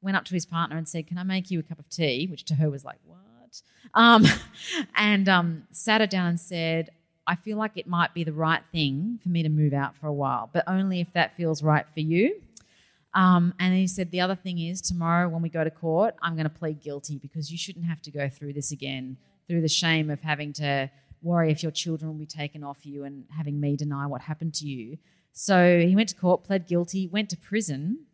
[0.00, 2.26] went up to his partner and said, Can I make you a cup of tea?
[2.30, 3.62] Which to her was like, What?
[3.94, 4.24] Um,
[4.96, 6.90] and um, sat her down and said,
[7.26, 10.06] I feel like it might be the right thing for me to move out for
[10.06, 12.40] a while, but only if that feels right for you.
[13.14, 16.34] Um, and he said, The other thing is, tomorrow when we go to court, I'm
[16.34, 19.16] going to plead guilty because you shouldn't have to go through this again,
[19.46, 20.90] through the shame of having to
[21.22, 24.54] worry if your children will be taken off you and having me deny what happened
[24.54, 24.98] to you.
[25.32, 28.06] So he went to court, pled guilty, went to prison,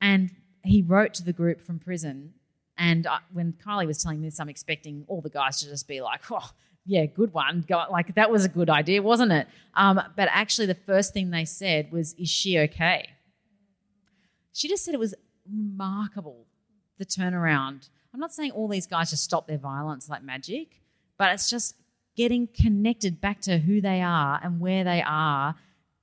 [0.00, 0.30] and
[0.64, 2.34] he wrote to the group from prison.
[2.78, 5.86] And I, when Kylie was telling me this, I'm expecting all the guys to just
[5.86, 6.50] be like, oh,
[6.84, 7.64] yeah, good one.
[7.68, 9.46] Go, like, that was a good idea, wasn't it?
[9.74, 13.08] Um, but actually, the first thing they said was, is she okay?
[14.52, 15.14] She just said it was
[15.50, 16.46] remarkable,
[16.98, 17.88] the turnaround.
[18.12, 20.80] I'm not saying all these guys just stop their violence like magic,
[21.18, 21.76] but it's just
[22.16, 25.54] getting connected back to who they are and where they are,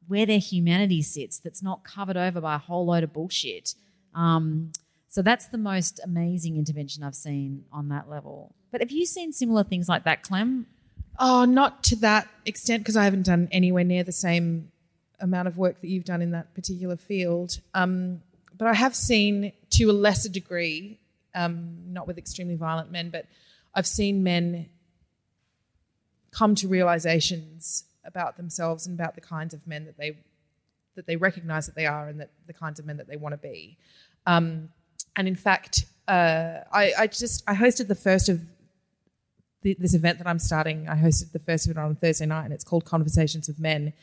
[0.07, 3.75] where their humanity sits that's not covered over by a whole load of bullshit.
[4.15, 4.71] Um,
[5.07, 8.55] so that's the most amazing intervention I've seen on that level.
[8.71, 10.67] But have you seen similar things like that, Clem?
[11.19, 14.71] Oh, not to that extent because I haven't done anywhere near the same
[15.19, 17.59] amount of work that you've done in that particular field.
[17.73, 18.21] Um,
[18.60, 21.00] but I have seen to a lesser degree,
[21.34, 23.26] um, not with extremely violent men, but
[23.74, 24.69] I've seen men
[26.32, 30.17] come to realizations about themselves and about the kinds of men that they
[30.95, 33.32] that they recognize that they are and that the kinds of men that they want
[33.32, 33.78] to be.
[34.28, 34.69] Um,
[35.15, 38.41] and in fact, uh, I, I, just I hosted the first of
[39.62, 40.89] the, this event that I'm starting.
[40.89, 43.93] I hosted the first of it on Thursday night, and it's called Conversations with Men,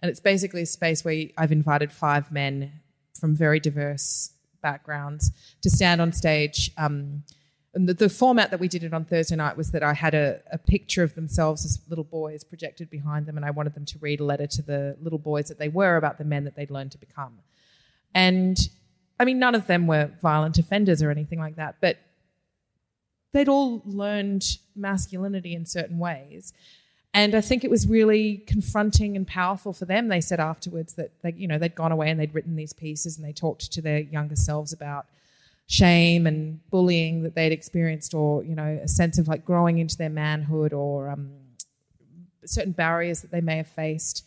[0.00, 2.72] and it's basically a space where I've invited five men
[3.18, 4.30] from very diverse
[4.62, 6.70] backgrounds to stand on stage.
[6.76, 7.22] Um,
[7.74, 10.14] and the, the, format that we did it on Thursday night was that I had
[10.14, 13.84] a, a, picture of themselves as little boys projected behind them, and I wanted them
[13.84, 16.56] to read a letter to the little boys that they were about the men that
[16.56, 17.38] they'd learned to become.
[18.14, 18.58] And
[19.20, 21.98] I mean, none of them were violent offenders or anything like that, but
[23.32, 26.54] they'd all learned masculinity in certain ways.
[27.16, 30.08] And I think it was really confronting and powerful for them.
[30.08, 33.16] They said afterwards that they, you know, they'd gone away and they'd written these pieces
[33.16, 35.06] and they talked to their younger selves about
[35.66, 39.96] shame and bullying that they'd experienced, or you know, a sense of like growing into
[39.96, 41.30] their manhood, or um,
[42.44, 44.22] certain barriers that they may have faced.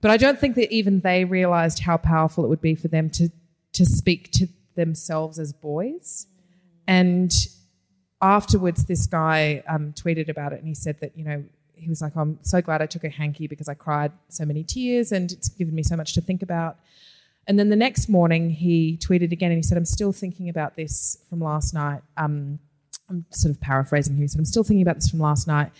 [0.00, 3.10] But I don't think that even they realized how powerful it would be for them
[3.10, 3.28] to
[3.74, 6.26] to speak to themselves as boys.
[6.88, 7.30] And
[8.22, 11.44] afterwards, this guy um, tweeted about it, and he said that you know
[11.76, 14.64] he was like, "I'm so glad I took a hanky because I cried so many
[14.64, 16.78] tears, and it's given me so much to think about."
[17.46, 20.74] And then the next morning, he tweeted again and he said, I'm still thinking about
[20.74, 22.02] this from last night.
[22.16, 22.58] Um,
[23.08, 24.24] I'm sort of paraphrasing here.
[24.24, 25.70] He said, I'm still thinking about this from last night.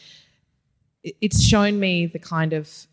[1.02, 2.86] It's shown me the kind of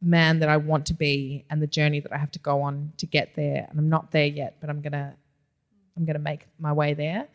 [0.00, 2.92] man that I want to be and the journey that I have to go on
[2.98, 3.66] to get there.
[3.68, 5.14] And I'm not there yet, but I'm gonna
[5.96, 7.28] I'm gonna make my way there.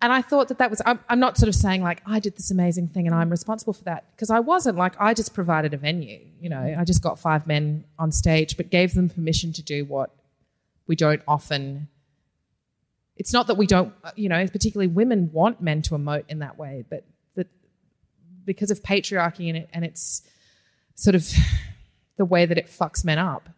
[0.00, 2.36] And I thought that that was I'm, I'm not sort of saying like I did
[2.36, 4.78] this amazing thing and I'm responsible for that because I wasn't.
[4.78, 6.20] Like I just provided a venue.
[6.40, 9.84] You know, I just got five men on stage, but gave them permission to do
[9.84, 10.14] what
[10.86, 11.88] we don't often.
[13.16, 16.38] It's not that we don't, uh, you know, particularly women want men to emote in
[16.38, 17.48] that way, but that
[18.44, 20.22] because of patriarchy and, it, and it's
[20.94, 21.28] sort of
[22.16, 23.48] the way that it fucks men up,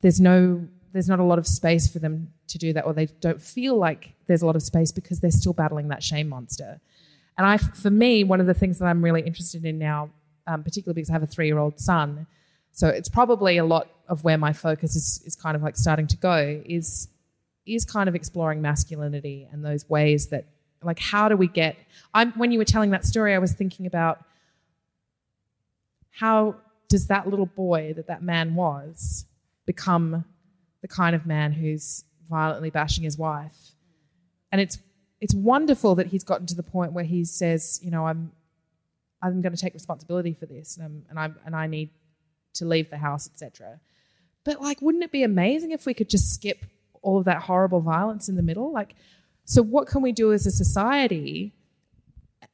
[0.00, 3.06] there's no, there's not a lot of space for them to do that, or they
[3.20, 6.80] don't feel like there's a lot of space because they're still battling that shame monster.
[7.36, 10.10] And I, for me, one of the things that I'm really interested in now,
[10.46, 12.26] um, particularly because I have a three-year-old son,
[12.72, 16.06] so it's probably a lot of where my focus is, is kind of like starting
[16.08, 17.08] to go is
[17.66, 20.44] is kind of exploring masculinity and those ways that
[20.82, 21.76] like how do we get
[22.12, 24.22] I'm when you were telling that story I was thinking about
[26.10, 26.56] how
[26.88, 29.24] does that little boy that that man was
[29.64, 30.24] become
[30.84, 33.74] the kind of man who's violently bashing his wife
[34.52, 34.78] and it's
[35.20, 38.32] it's wonderful that he's gotten to the point where he says you know I'm
[39.24, 41.90] I'm going to take responsibility for this, and I'm, and I and I need
[42.54, 43.80] to leave the house, etc.
[44.44, 46.66] But like, wouldn't it be amazing if we could just skip
[47.00, 48.70] all of that horrible violence in the middle?
[48.70, 48.94] Like,
[49.46, 51.54] so what can we do as a society?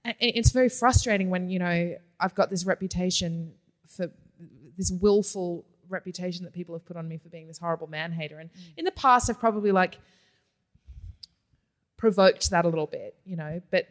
[0.05, 3.53] It's very frustrating when you know I've got this reputation
[3.89, 4.11] for
[4.78, 8.38] this willful reputation that people have put on me for being this horrible man hater,
[8.38, 8.61] and mm.
[8.76, 9.99] in the past I've probably like
[11.97, 13.61] provoked that a little bit, you know.
[13.70, 13.86] But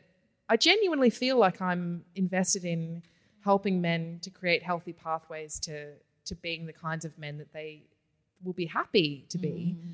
[0.49, 3.03] I genuinely feel like I'm invested in
[3.43, 5.93] helping men to create healthy pathways to
[6.25, 7.83] to being the kinds of men that they
[8.43, 9.75] will be happy to be.
[9.77, 9.89] Mm.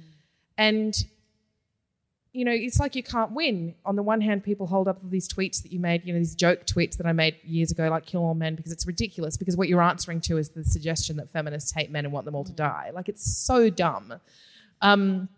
[0.58, 1.06] And
[2.36, 3.76] you know, it's like you can't win.
[3.86, 6.36] On the one hand, people hold up these tweets that you made, you know, these
[6.36, 9.38] joke tweets that I made years ago, like kill all men, because it's ridiculous.
[9.38, 12.36] Because what you're answering to is the suggestion that feminists hate men and want them
[12.36, 12.92] all to die.
[12.94, 14.16] Like it's so dumb.
[14.82, 15.30] Um,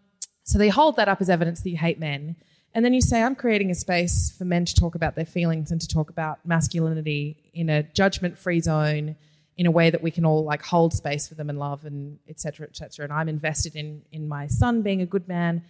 [0.44, 2.36] so they hold that up as evidence that you hate men.
[2.74, 5.72] And then you say, I'm creating a space for men to talk about their feelings
[5.72, 9.16] and to talk about masculinity in a judgment free zone
[9.58, 12.20] in a way that we can all like hold space for them and love and
[12.30, 13.04] et cetera, et cetera.
[13.04, 15.64] And I'm invested in in my son being a good man.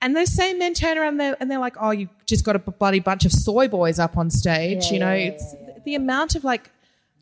[0.00, 2.58] And those same men turn around there and they're like, oh, you just got a
[2.58, 4.90] bloody bunch of soy boys up on stage.
[4.90, 6.70] you know, it's the amount of like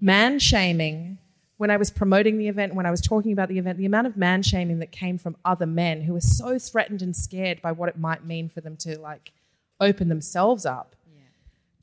[0.00, 1.18] man shaming
[1.56, 4.08] when I was promoting the event, when I was talking about the event, the amount
[4.08, 7.70] of man shaming that came from other men who were so threatened and scared by
[7.70, 9.32] what it might mean for them to like
[9.80, 10.96] open themselves up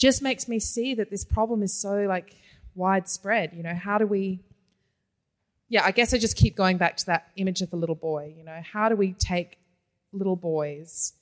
[0.02, 2.36] just makes me see that this problem is so like
[2.74, 3.54] widespread.
[3.54, 4.40] You know, how do we
[5.70, 8.34] yeah, I guess I just keep going back to that image of the little boy.
[8.38, 9.58] You know, how do we take
[10.12, 11.14] little boys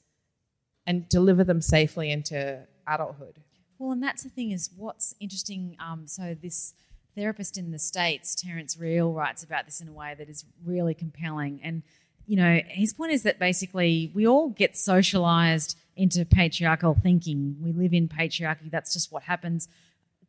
[0.85, 3.39] and deliver them safely into adulthood?
[3.77, 5.77] Well, and that's the thing is what's interesting.
[5.79, 6.73] Um, so this
[7.15, 10.93] therapist in the states, Terrence Real, writes about this in a way that is really
[10.93, 11.59] compelling.
[11.63, 11.83] And
[12.25, 17.57] you know, his point is that basically we all get socialized into patriarchal thinking.
[17.59, 18.69] We live in patriarchy.
[18.69, 19.67] That's just what happens.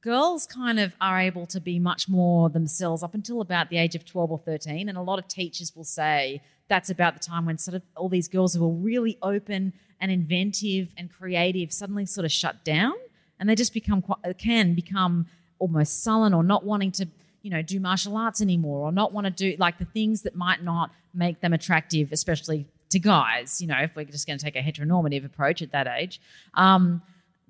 [0.03, 3.94] Girls kind of are able to be much more themselves up until about the age
[3.94, 4.88] of 12 or 13.
[4.88, 8.09] And a lot of teachers will say that's about the time when sort of all
[8.09, 12.94] these girls who are really open and inventive and creative suddenly sort of shut down
[13.38, 15.26] and they just become quite, can become
[15.59, 17.07] almost sullen or not wanting to
[17.42, 20.34] you know do martial arts anymore or not want to do like the things that
[20.36, 24.44] might not make them attractive especially to guys you know if we're just going to
[24.44, 26.20] take a heteronormative approach at that age
[26.55, 27.03] um,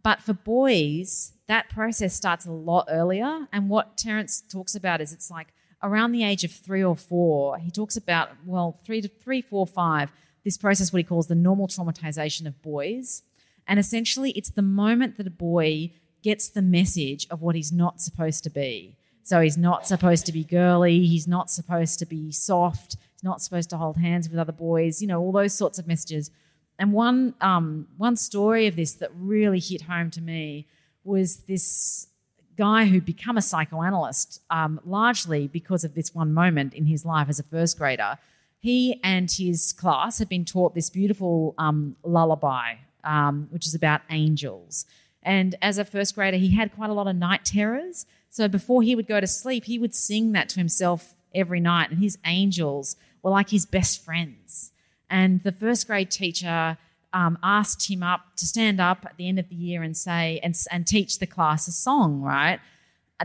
[0.03, 5.13] but for boys that process starts a lot earlier and what terrence talks about is
[5.13, 5.49] it's like
[5.83, 9.67] around the age of three or four he talks about well three to three four
[9.67, 10.11] five
[10.45, 13.23] this process what he calls the normal traumatization of boys
[13.71, 15.93] and essentially, it's the moment that a boy
[16.25, 18.97] gets the message of what he's not supposed to be.
[19.23, 23.41] So he's not supposed to be girly, he's not supposed to be soft, he's not
[23.41, 26.33] supposed to hold hands with other boys, you know, all those sorts of messages.
[26.81, 30.67] And one, um, one story of this that really hit home to me
[31.05, 32.09] was this
[32.57, 37.29] guy who'd become a psychoanalyst um, largely because of this one moment in his life
[37.29, 38.19] as a first grader.
[38.59, 42.75] He and his class had been taught this beautiful um, lullaby
[43.05, 44.87] um, which is about angels.
[45.23, 48.07] And as a first grader, he had quite a lot of night terrors.
[48.29, 51.91] So before he would go to sleep, he would sing that to himself every night.
[51.91, 54.70] And his angels were like his best friends.
[55.11, 56.79] And the first grade teacher
[57.13, 60.41] um, asked him up to stand up at the end of the year and say
[60.43, 62.61] and, and teach the class a song, right?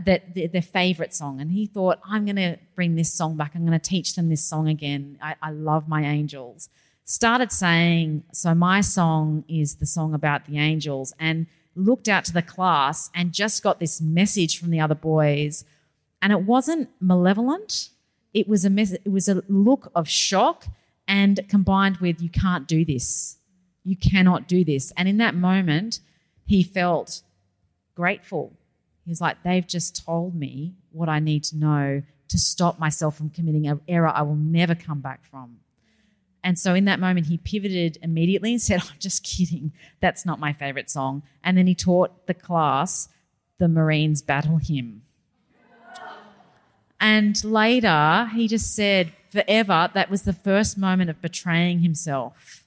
[0.04, 1.40] That their, their favorite song.
[1.40, 3.52] And he thought, I'm going to bring this song back.
[3.54, 5.18] I'm going to teach them this song again.
[5.22, 6.68] I, I love my angels
[7.06, 12.32] started saying, So my song is the song about the angels, and looked out to
[12.32, 15.64] the class and just got this message from the other boys.
[16.20, 17.90] And it wasn't malevolent,
[18.34, 20.66] it was a, mes- it was a look of shock
[21.08, 23.38] and combined with, You can't do this.
[23.84, 24.92] You cannot do this.
[24.96, 26.00] And in that moment,
[26.44, 27.22] he felt
[27.94, 28.52] grateful.
[29.04, 33.16] He was like, They've just told me what I need to know to stop myself
[33.16, 35.58] from committing an error I will never come back from.
[36.42, 39.72] And so in that moment, he pivoted immediately and said, I'm just kidding.
[40.00, 41.22] That's not my favorite song.
[41.42, 43.08] And then he taught the class
[43.58, 45.02] the Marines battle hymn.
[47.00, 52.64] And later, he just said, forever, that was the first moment of betraying himself.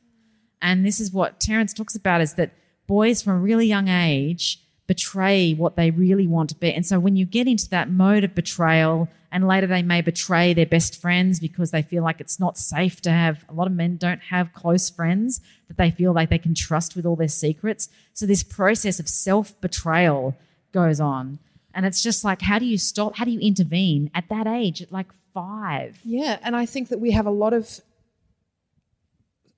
[0.62, 2.54] And this is what Terrence talks about is that
[2.88, 6.74] boys from a really young age betray what they really want to be.
[6.74, 10.54] And so when you get into that mode of betrayal, and later they may betray
[10.54, 13.74] their best friends because they feel like it's not safe to have, a lot of
[13.74, 17.28] men don't have close friends that they feel like they can trust with all their
[17.28, 17.90] secrets.
[18.14, 20.36] So this process of self betrayal
[20.72, 21.38] goes on.
[21.80, 23.16] And it's just like, how do you stop?
[23.16, 25.98] How do you intervene at that age, at like five?
[26.04, 27.80] Yeah, and I think that we have a lot of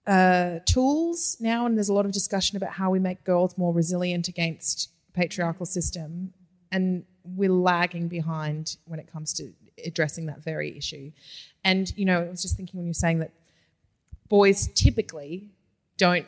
[0.05, 3.73] uh, tools now, and there's a lot of discussion about how we make girls more
[3.73, 6.31] resilient against patriarchal system.
[6.71, 9.51] And we're lagging behind when it comes to
[9.83, 11.11] addressing that very issue.
[11.63, 13.31] And you know, I was just thinking when you're saying that
[14.29, 15.49] boys typically
[15.97, 16.27] don't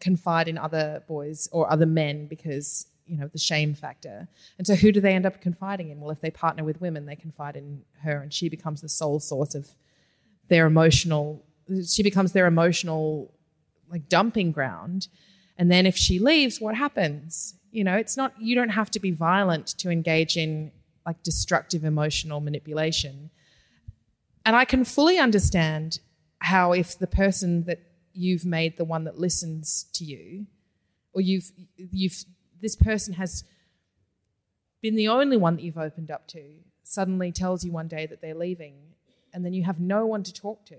[0.00, 4.28] confide in other boys or other men because you know the shame factor.
[4.58, 6.00] And so who do they end up confiding in?
[6.00, 9.20] Well if they partner with women they confide in her and she becomes the sole
[9.20, 9.68] source of
[10.48, 11.44] their emotional
[11.86, 13.32] she becomes their emotional
[13.90, 15.08] like dumping ground.
[15.56, 17.54] And then if she leaves what happens?
[17.70, 20.72] You know it's not you don't have to be violent to engage in
[21.06, 23.30] like destructive emotional manipulation.
[24.46, 26.00] And i can fully understand
[26.38, 27.80] how if the person that
[28.12, 30.46] you've made the one that listens to you
[31.14, 32.24] or you've you've
[32.64, 33.44] this person has
[34.80, 36.42] been the only one that you've opened up to
[36.82, 38.74] suddenly tells you one day that they're leaving
[39.34, 40.78] and then you have no one to talk to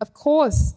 [0.00, 0.74] of course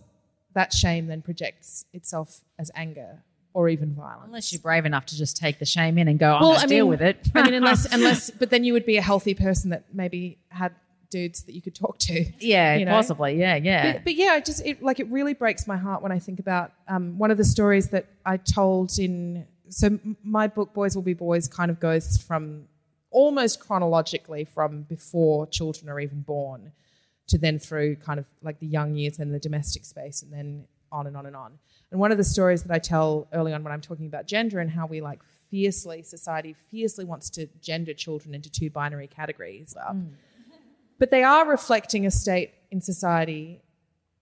[0.55, 3.21] that shame then projects itself as anger
[3.53, 6.33] or even violence Unless you're brave enough to just take the shame in and go,
[6.33, 7.29] I'm well, going to deal mean, with it.
[7.35, 10.73] I mean, unless, unless, but then you would be a healthy person that maybe had
[11.13, 12.25] dudes that you could talk to.
[12.39, 12.91] yeah, you know?
[12.91, 13.39] possibly.
[13.39, 13.93] Yeah, yeah.
[13.93, 16.39] But, but yeah, it just it, like it really breaks my heart when I think
[16.39, 19.45] about um, one of the stories that I told in.
[19.69, 22.65] So my book, Boys Will Be Boys, kind of goes from
[23.11, 26.71] almost chronologically from before children are even born
[27.27, 30.65] to then through kind of like the young years and the domestic space, and then
[30.91, 31.59] on and on and on.
[31.91, 34.59] And one of the stories that I tell early on when I'm talking about gender
[34.59, 35.19] and how we like
[35.51, 39.75] fiercely society fiercely wants to gender children into two binary categories.
[41.03, 43.61] But they are reflecting a state in society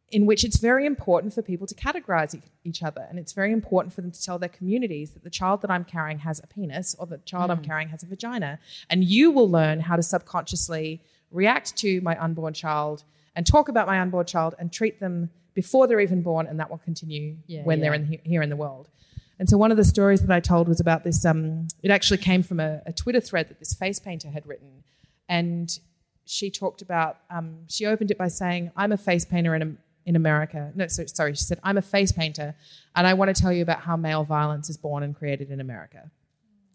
[0.10, 3.06] in which it's very important for people to categorize each other.
[3.08, 5.86] And it's very important for them to tell their communities that the child that I'm
[5.86, 8.58] carrying has a penis or the child I'm carrying has a vagina.
[8.90, 13.04] And you will learn how to subconsciously react to my unborn child
[13.36, 16.48] and talk about my unborn child and treat them before they're even born.
[16.48, 18.90] And that will continue Yeah, when they're in, he- here in the world.
[19.38, 21.24] And so one of the stories that I told was about this.
[21.26, 24.84] Um, it actually came from a, a Twitter thread that this face painter had written,
[25.30, 25.80] and
[26.32, 27.18] she talked about.
[27.30, 31.06] Um, she opened it by saying, "I'm a face painter in in America." No, so,
[31.06, 32.56] sorry, she said, "I'm a face painter,
[32.96, 35.60] and I want to tell you about how male violence is born and created in
[35.60, 36.10] America."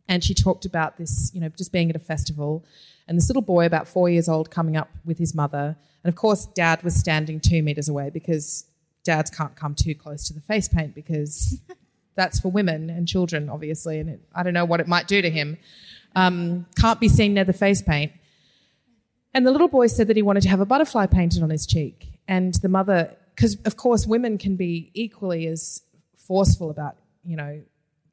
[0.08, 2.64] And she talked about this, you know, just being at a festival,
[3.08, 6.16] and this little boy, about four years old, coming up with his mother, and of
[6.16, 8.66] course, Dad was standing two meters away because
[9.04, 11.58] dads can't come too close to the face paint because
[12.14, 15.22] that's for women and children, obviously, and it, I don't know what it might do
[15.22, 15.56] to him.
[16.14, 18.12] Um, can't be seen near the face paint.
[19.36, 21.66] And the little boy said that he wanted to have a butterfly painted on his
[21.66, 22.18] cheek.
[22.26, 25.82] And the mother, because of course women can be equally as
[26.16, 27.60] forceful about, you know,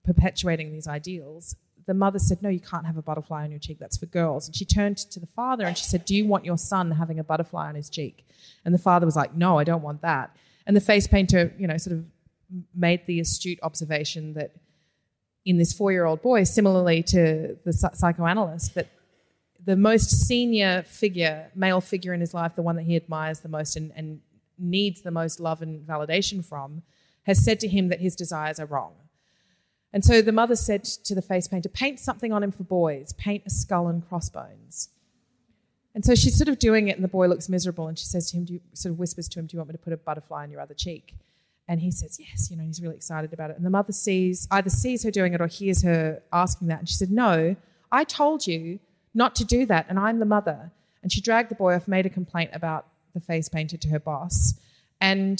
[0.03, 1.55] perpetuating these ideals.
[1.85, 3.79] The mother said, No, you can't have a butterfly on your cheek.
[3.79, 4.47] That's for girls.
[4.47, 7.19] And she turned to the father and she said, Do you want your son having
[7.19, 8.27] a butterfly on his cheek?
[8.65, 10.35] And the father was like, No, I don't want that.
[10.67, 12.03] And the face painter, you know, sort of
[12.75, 14.51] made the astute observation that
[15.45, 18.89] in this four year old boy, similarly to the psychoanalyst, that
[19.65, 23.49] the most senior figure, male figure in his life, the one that he admires the
[23.49, 24.19] most and, and
[24.57, 26.83] needs the most love and validation from,
[27.23, 28.93] has said to him that his desires are wrong.
[29.93, 33.13] And so the mother said to the face painter, paint something on him for boys,
[33.13, 34.89] paint a skull and crossbones.
[35.95, 38.31] And so she's sort of doing it, and the boy looks miserable, and she says
[38.31, 39.93] to him, do you, sort of whispers to him, Do you want me to put
[39.93, 41.13] a butterfly on your other cheek?
[41.67, 43.57] And he says, Yes, you know, he's really excited about it.
[43.57, 46.79] And the mother sees, either sees her doing it or hears her asking that.
[46.79, 47.55] And she said, No,
[47.91, 48.79] I told you
[49.13, 50.71] not to do that, and I'm the mother.
[51.01, 53.99] And she dragged the boy off, made a complaint about the face painter to her
[53.99, 54.55] boss.
[55.01, 55.39] And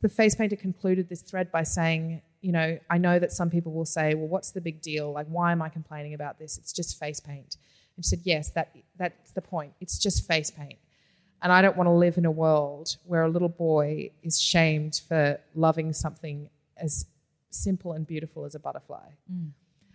[0.00, 3.72] the face painter concluded this thread by saying, You know, I know that some people
[3.72, 5.12] will say, Well, what's the big deal?
[5.12, 6.58] Like, why am I complaining about this?
[6.58, 7.56] It's just face paint.
[7.96, 9.72] And she said, Yes, that, that's the point.
[9.80, 10.78] It's just face paint.
[11.42, 15.02] And I don't want to live in a world where a little boy is shamed
[15.06, 17.04] for loving something as
[17.50, 19.08] simple and beautiful as a butterfly.
[19.30, 19.50] Mm.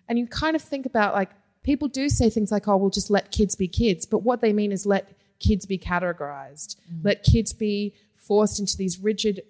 [0.07, 1.31] And you kind of think about like,
[1.69, 4.07] people do say things like, oh, we'll just let kids be kids.
[4.07, 7.03] But what they mean is let kids be categorized, mm.
[7.03, 9.43] let kids be forced into these rigid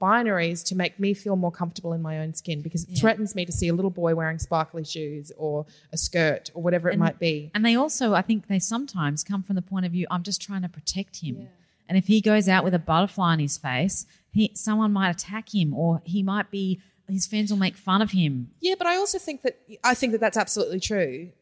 [0.00, 3.44] binaries to make me feel more comfortable in my own skin because it threatens me
[3.44, 7.18] to see a little boy wearing sparkly shoes or a skirt or whatever it might
[7.18, 7.50] be.
[7.54, 10.40] And they also, I think, they sometimes come from the point of view, I'm just
[10.40, 11.46] trying to protect him.
[11.90, 15.54] And if he goes out with a butterfly on his face, he, someone might attack
[15.54, 18.52] him, or he might be, his friends will make fun of him.
[18.60, 21.32] Yeah, but I also think that I think that that's absolutely true.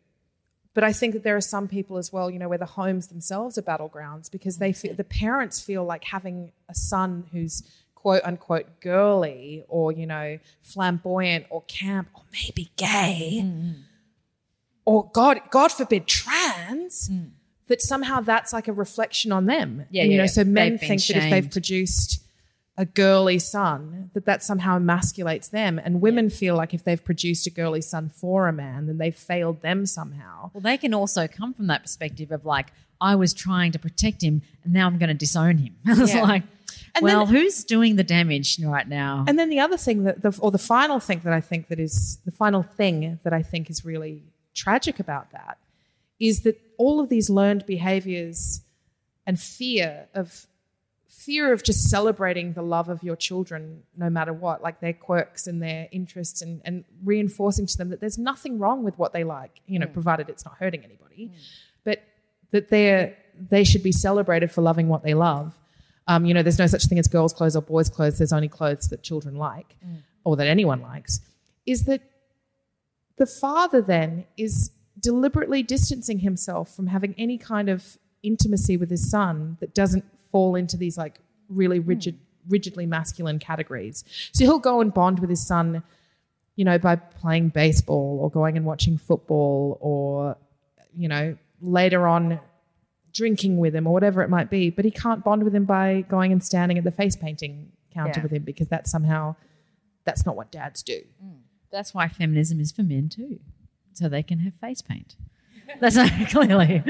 [0.79, 3.09] But I think that there are some people as well, you know, where the homes
[3.09, 7.65] themselves are battlegrounds because they feel, the parents feel like having a son who's
[7.97, 13.45] quote unquote girly or you know flamboyant or camp or maybe gay
[14.85, 17.11] or God God forbid trans.
[17.67, 19.85] That somehow that's like a reflection on them.
[19.91, 22.23] Yeah, And, you yeah, know, so men think that if they've produced
[22.79, 25.79] a girly son, that that somehow emasculates them.
[25.85, 29.15] And women feel like if they've produced a girly son for a man, then they've
[29.15, 30.51] failed them somehow.
[30.55, 32.69] Well, they can also come from that perspective of like,
[33.01, 35.75] I was trying to protect him and now I'm going to disown him.
[35.87, 36.23] it's Yeah.
[36.23, 36.45] like,
[36.95, 39.25] And well, then- who's doing the damage right now?
[39.27, 41.81] And then the other thing that, the, or the final thing that I think that
[41.81, 44.23] is the final thing that I think is really
[44.55, 45.59] tragic about that
[46.21, 48.63] is that all of these learned behaviors
[49.27, 50.47] and fear of
[51.09, 55.47] fear of just celebrating the love of your children no matter what like their quirks
[55.47, 59.25] and their interests and, and reinforcing to them that there's nothing wrong with what they
[59.25, 59.93] like you know mm.
[59.93, 61.39] provided it's not hurting anybody mm.
[61.83, 62.03] but
[62.51, 63.17] that they're
[63.51, 65.57] they should be celebrated for loving what they love.
[66.07, 68.19] Um, you know there's no such thing as girls clothes or boys clothes.
[68.19, 70.03] There's only clothes that children like mm.
[70.25, 71.21] or that anyone likes.
[71.67, 72.03] Is that
[73.17, 79.11] the father then is deliberately distancing himself from having any kind of intimacy with his
[79.11, 81.89] son that doesn't fall into these like really hmm.
[81.89, 82.19] rigid
[82.49, 85.83] rigidly masculine categories so he'll go and bond with his son
[86.57, 90.37] you know by playing baseball or going and watching football or
[90.95, 92.41] you know later on
[93.13, 96.05] drinking with him or whatever it might be but he can't bond with him by
[96.09, 98.23] going and standing at the face painting counter Yeah.
[98.23, 99.37] with him because that's somehow
[100.05, 101.39] that's not what dads do hmm.
[101.71, 103.41] That's why feminism is for men too,
[103.93, 105.17] so they can have face paint.
[105.81, 106.83] That's not clearly.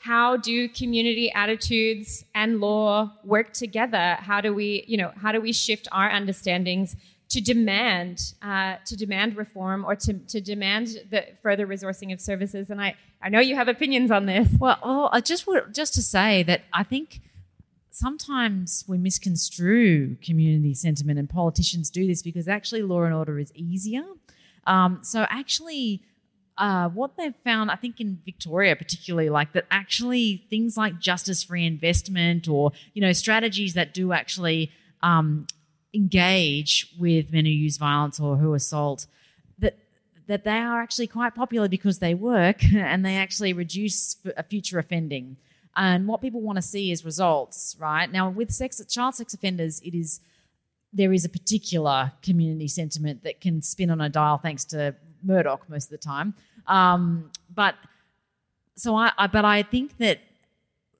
[0.00, 4.16] how do community attitudes and law work together?
[4.20, 6.96] How do we, you know, how do we shift our understandings
[7.28, 12.70] to demand uh, to demand reform or to, to demand the further resourcing of services?
[12.70, 14.48] And I, I know you have opinions on this.
[14.58, 17.20] Well, oh, I just would just to say that I think
[17.90, 23.52] sometimes we misconstrue community sentiment, and politicians do this because actually law and order is
[23.54, 24.04] easier.
[24.66, 26.02] Um, so actually.
[26.58, 31.50] Uh, what they've found, I think in Victoria particularly, like that actually things like justice
[31.50, 34.70] reinvestment or, you know, strategies that do actually
[35.02, 35.46] um,
[35.94, 39.06] engage with men who use violence or who assault,
[39.58, 39.76] that
[40.28, 44.16] that they are actually quite popular because they work and they actually reduce
[44.48, 45.36] future offending.
[45.76, 48.10] And what people want to see is results, right?
[48.10, 50.20] Now, with sex, child sex offenders, it is
[50.92, 54.94] there is a particular community sentiment that can spin on a dial thanks to
[55.26, 56.34] Murdoch most of the time.
[56.66, 57.74] Um, but
[58.76, 60.20] so I, I, but I think that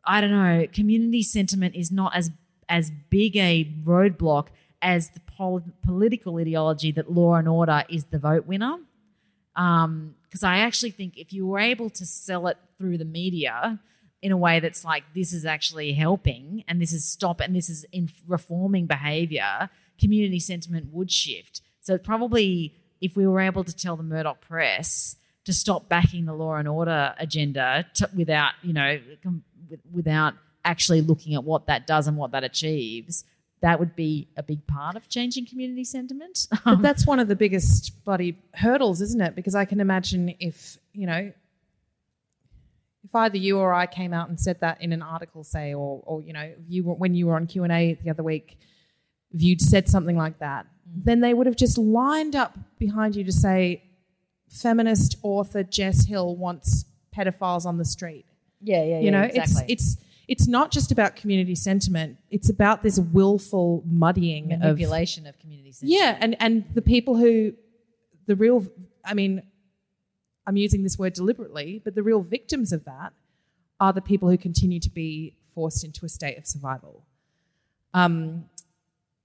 [0.05, 2.31] I don't know, community sentiment is not as
[2.69, 4.49] as big a roadblock
[4.83, 8.79] as the pol- political ideology that law and order is the vote winner.
[9.55, 13.79] Because I actually think if you were able to sell it through the media
[14.21, 17.71] in a way that's like this is actually helping and this is stop and this
[17.71, 21.63] is in reforming behavior, community sentiment would shift.
[21.81, 26.35] So probably if we were able to tell the Murdoch press to stop backing the
[26.35, 29.45] law and order agenda to, without, you know, com-
[29.93, 30.35] without
[30.65, 33.25] actually looking at what that does and what that achieves,
[33.61, 36.47] that would be a big part of changing community sentiment.
[36.65, 39.35] But that's one of the biggest bloody hurdles, isn't it?
[39.35, 41.33] Because I can imagine if, you know,
[43.05, 46.03] if either you or I came out and said that in an article, say, or,
[46.05, 48.59] or you know, you were, when you were on Q and A the other week,
[49.33, 53.25] if you'd said something like that, then they would have just lined up behind you
[53.25, 53.83] to say,
[54.49, 56.85] feminist author Jess Hill wants
[57.17, 58.25] pedophiles on the street.
[58.63, 59.97] yeah, yeah, You know, it's it's
[60.29, 65.73] it's not just about community sentiment; it's about this willful muddying of manipulation of, community
[65.73, 66.01] sentiment.
[66.01, 67.53] yeah, and and the people who,
[68.27, 68.67] the real,
[69.05, 69.43] I mean,
[70.47, 73.13] I'm using this word deliberately, but the real victims of that
[73.81, 77.03] are the people who continue to be forced into a state of survival.
[77.95, 78.47] Um,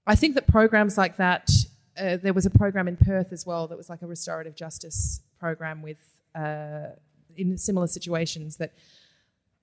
[0.06, 1.50] I think that programs like that,
[1.96, 5.20] uh, there was a program in Perth as well that was like a restorative justice
[5.38, 5.98] program with
[6.34, 6.88] uh,
[7.36, 8.72] in similar situations that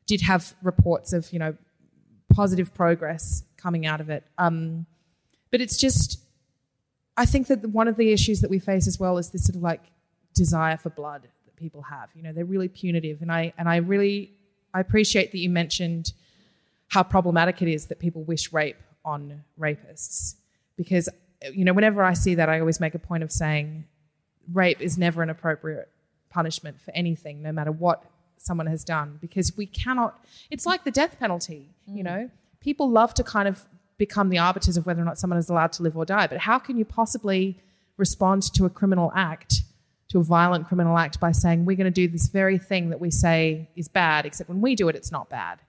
[0.05, 1.55] did have reports of you know
[2.33, 4.23] positive progress coming out of it.
[4.37, 4.85] Um,
[5.51, 6.19] but it's just,
[7.17, 9.55] I think that one of the issues that we face as well is this sort
[9.55, 9.81] of like
[10.35, 12.09] desire for blood that people have.
[12.13, 14.33] You know, they're really punitive, and I and I really
[14.73, 16.13] I appreciate that you mentioned
[16.87, 18.77] how problematic it is that people wish rape
[19.09, 20.35] on rapists.
[20.77, 21.09] Because
[21.53, 23.85] you know whenever I see that I always make a point of saying
[24.53, 25.89] rape is never an appropriate
[26.29, 28.03] punishment for anything no matter what
[28.37, 29.17] someone has done.
[29.21, 32.05] Because we cannot it's like the death penalty you mm.
[32.05, 32.29] know?
[32.61, 33.65] People love to kind of
[33.97, 36.27] become the arbiters of whether or not someone is allowed to live or die.
[36.27, 37.57] But how can you possibly
[37.97, 39.63] respond to a criminal act
[40.09, 42.99] to a violent criminal act by saying we're going to do this very thing that
[42.99, 45.59] we say is bad except when we do it it's not bad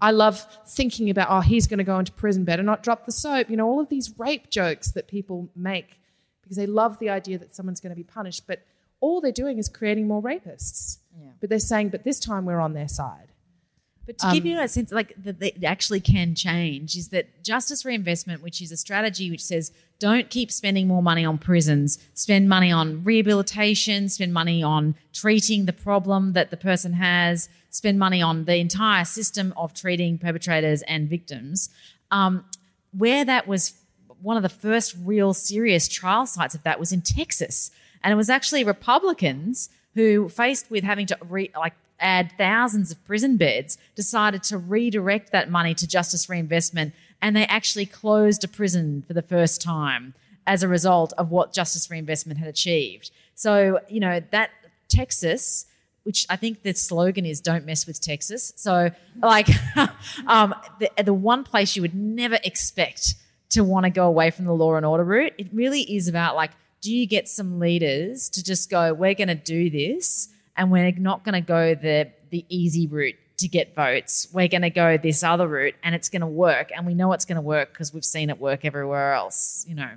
[0.00, 3.12] I love thinking about, oh, he's going to go into prison, better not drop the
[3.12, 3.50] soap.
[3.50, 6.00] You know, all of these rape jokes that people make
[6.42, 8.46] because they love the idea that someone's going to be punished.
[8.46, 8.60] But
[9.00, 10.98] all they're doing is creating more rapists.
[11.40, 13.28] But they're saying, but this time we're on their side.
[14.06, 17.84] But to give you a sense, like that it actually can change, is that justice
[17.84, 22.48] reinvestment, which is a strategy which says don't keep spending more money on prisons, spend
[22.48, 28.20] money on rehabilitation, spend money on treating the problem that the person has, spend money
[28.20, 31.70] on the entire system of treating perpetrators and victims.
[32.10, 32.44] Um,
[32.96, 33.74] where that was
[34.20, 37.70] one of the first real serious trial sites of that was in Texas,
[38.02, 43.04] and it was actually Republicans who, faced with having to re, like add thousands of
[43.04, 48.48] prison beds, decided to redirect that money to justice reinvestment, and they actually closed a
[48.48, 50.14] prison for the first time
[50.46, 53.10] as a result of what justice reinvestment had achieved.
[53.34, 54.50] So, you know, that
[54.88, 55.66] Texas,
[56.02, 58.90] which I think the slogan is "Don't mess with Texas." So,
[59.22, 59.48] like,
[60.26, 63.14] um, the, the one place you would never expect
[63.50, 66.34] to want to go away from the law and order route, it really is about
[66.34, 70.70] like, do you get some leaders to just go, "We're going to do this," and
[70.70, 74.28] we're not going to go the the easy route to get votes.
[74.32, 77.12] We're going to go this other route, and it's going to work, and we know
[77.12, 79.64] it's going to work because we've seen it work everywhere else.
[79.68, 79.90] You know.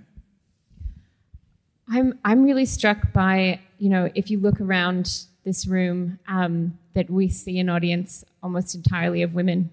[1.90, 7.10] I'm I'm really struck by you know if you look around this room um, that
[7.10, 9.70] we see an audience almost entirely of women,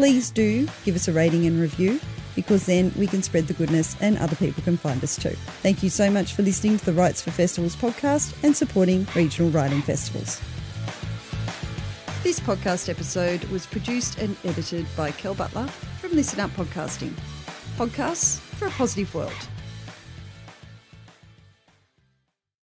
[0.00, 2.00] please do give us a rating and review
[2.34, 5.36] because then we can spread the goodness and other people can find us too.
[5.62, 9.50] Thank you so much for listening to the Writes for Festivals podcast and supporting regional
[9.50, 10.40] writing festivals.
[12.22, 15.66] This podcast episode was produced and edited by Kel Butler
[16.00, 17.12] from Listen Up Podcasting.
[17.76, 19.48] Podcasts for a positive world.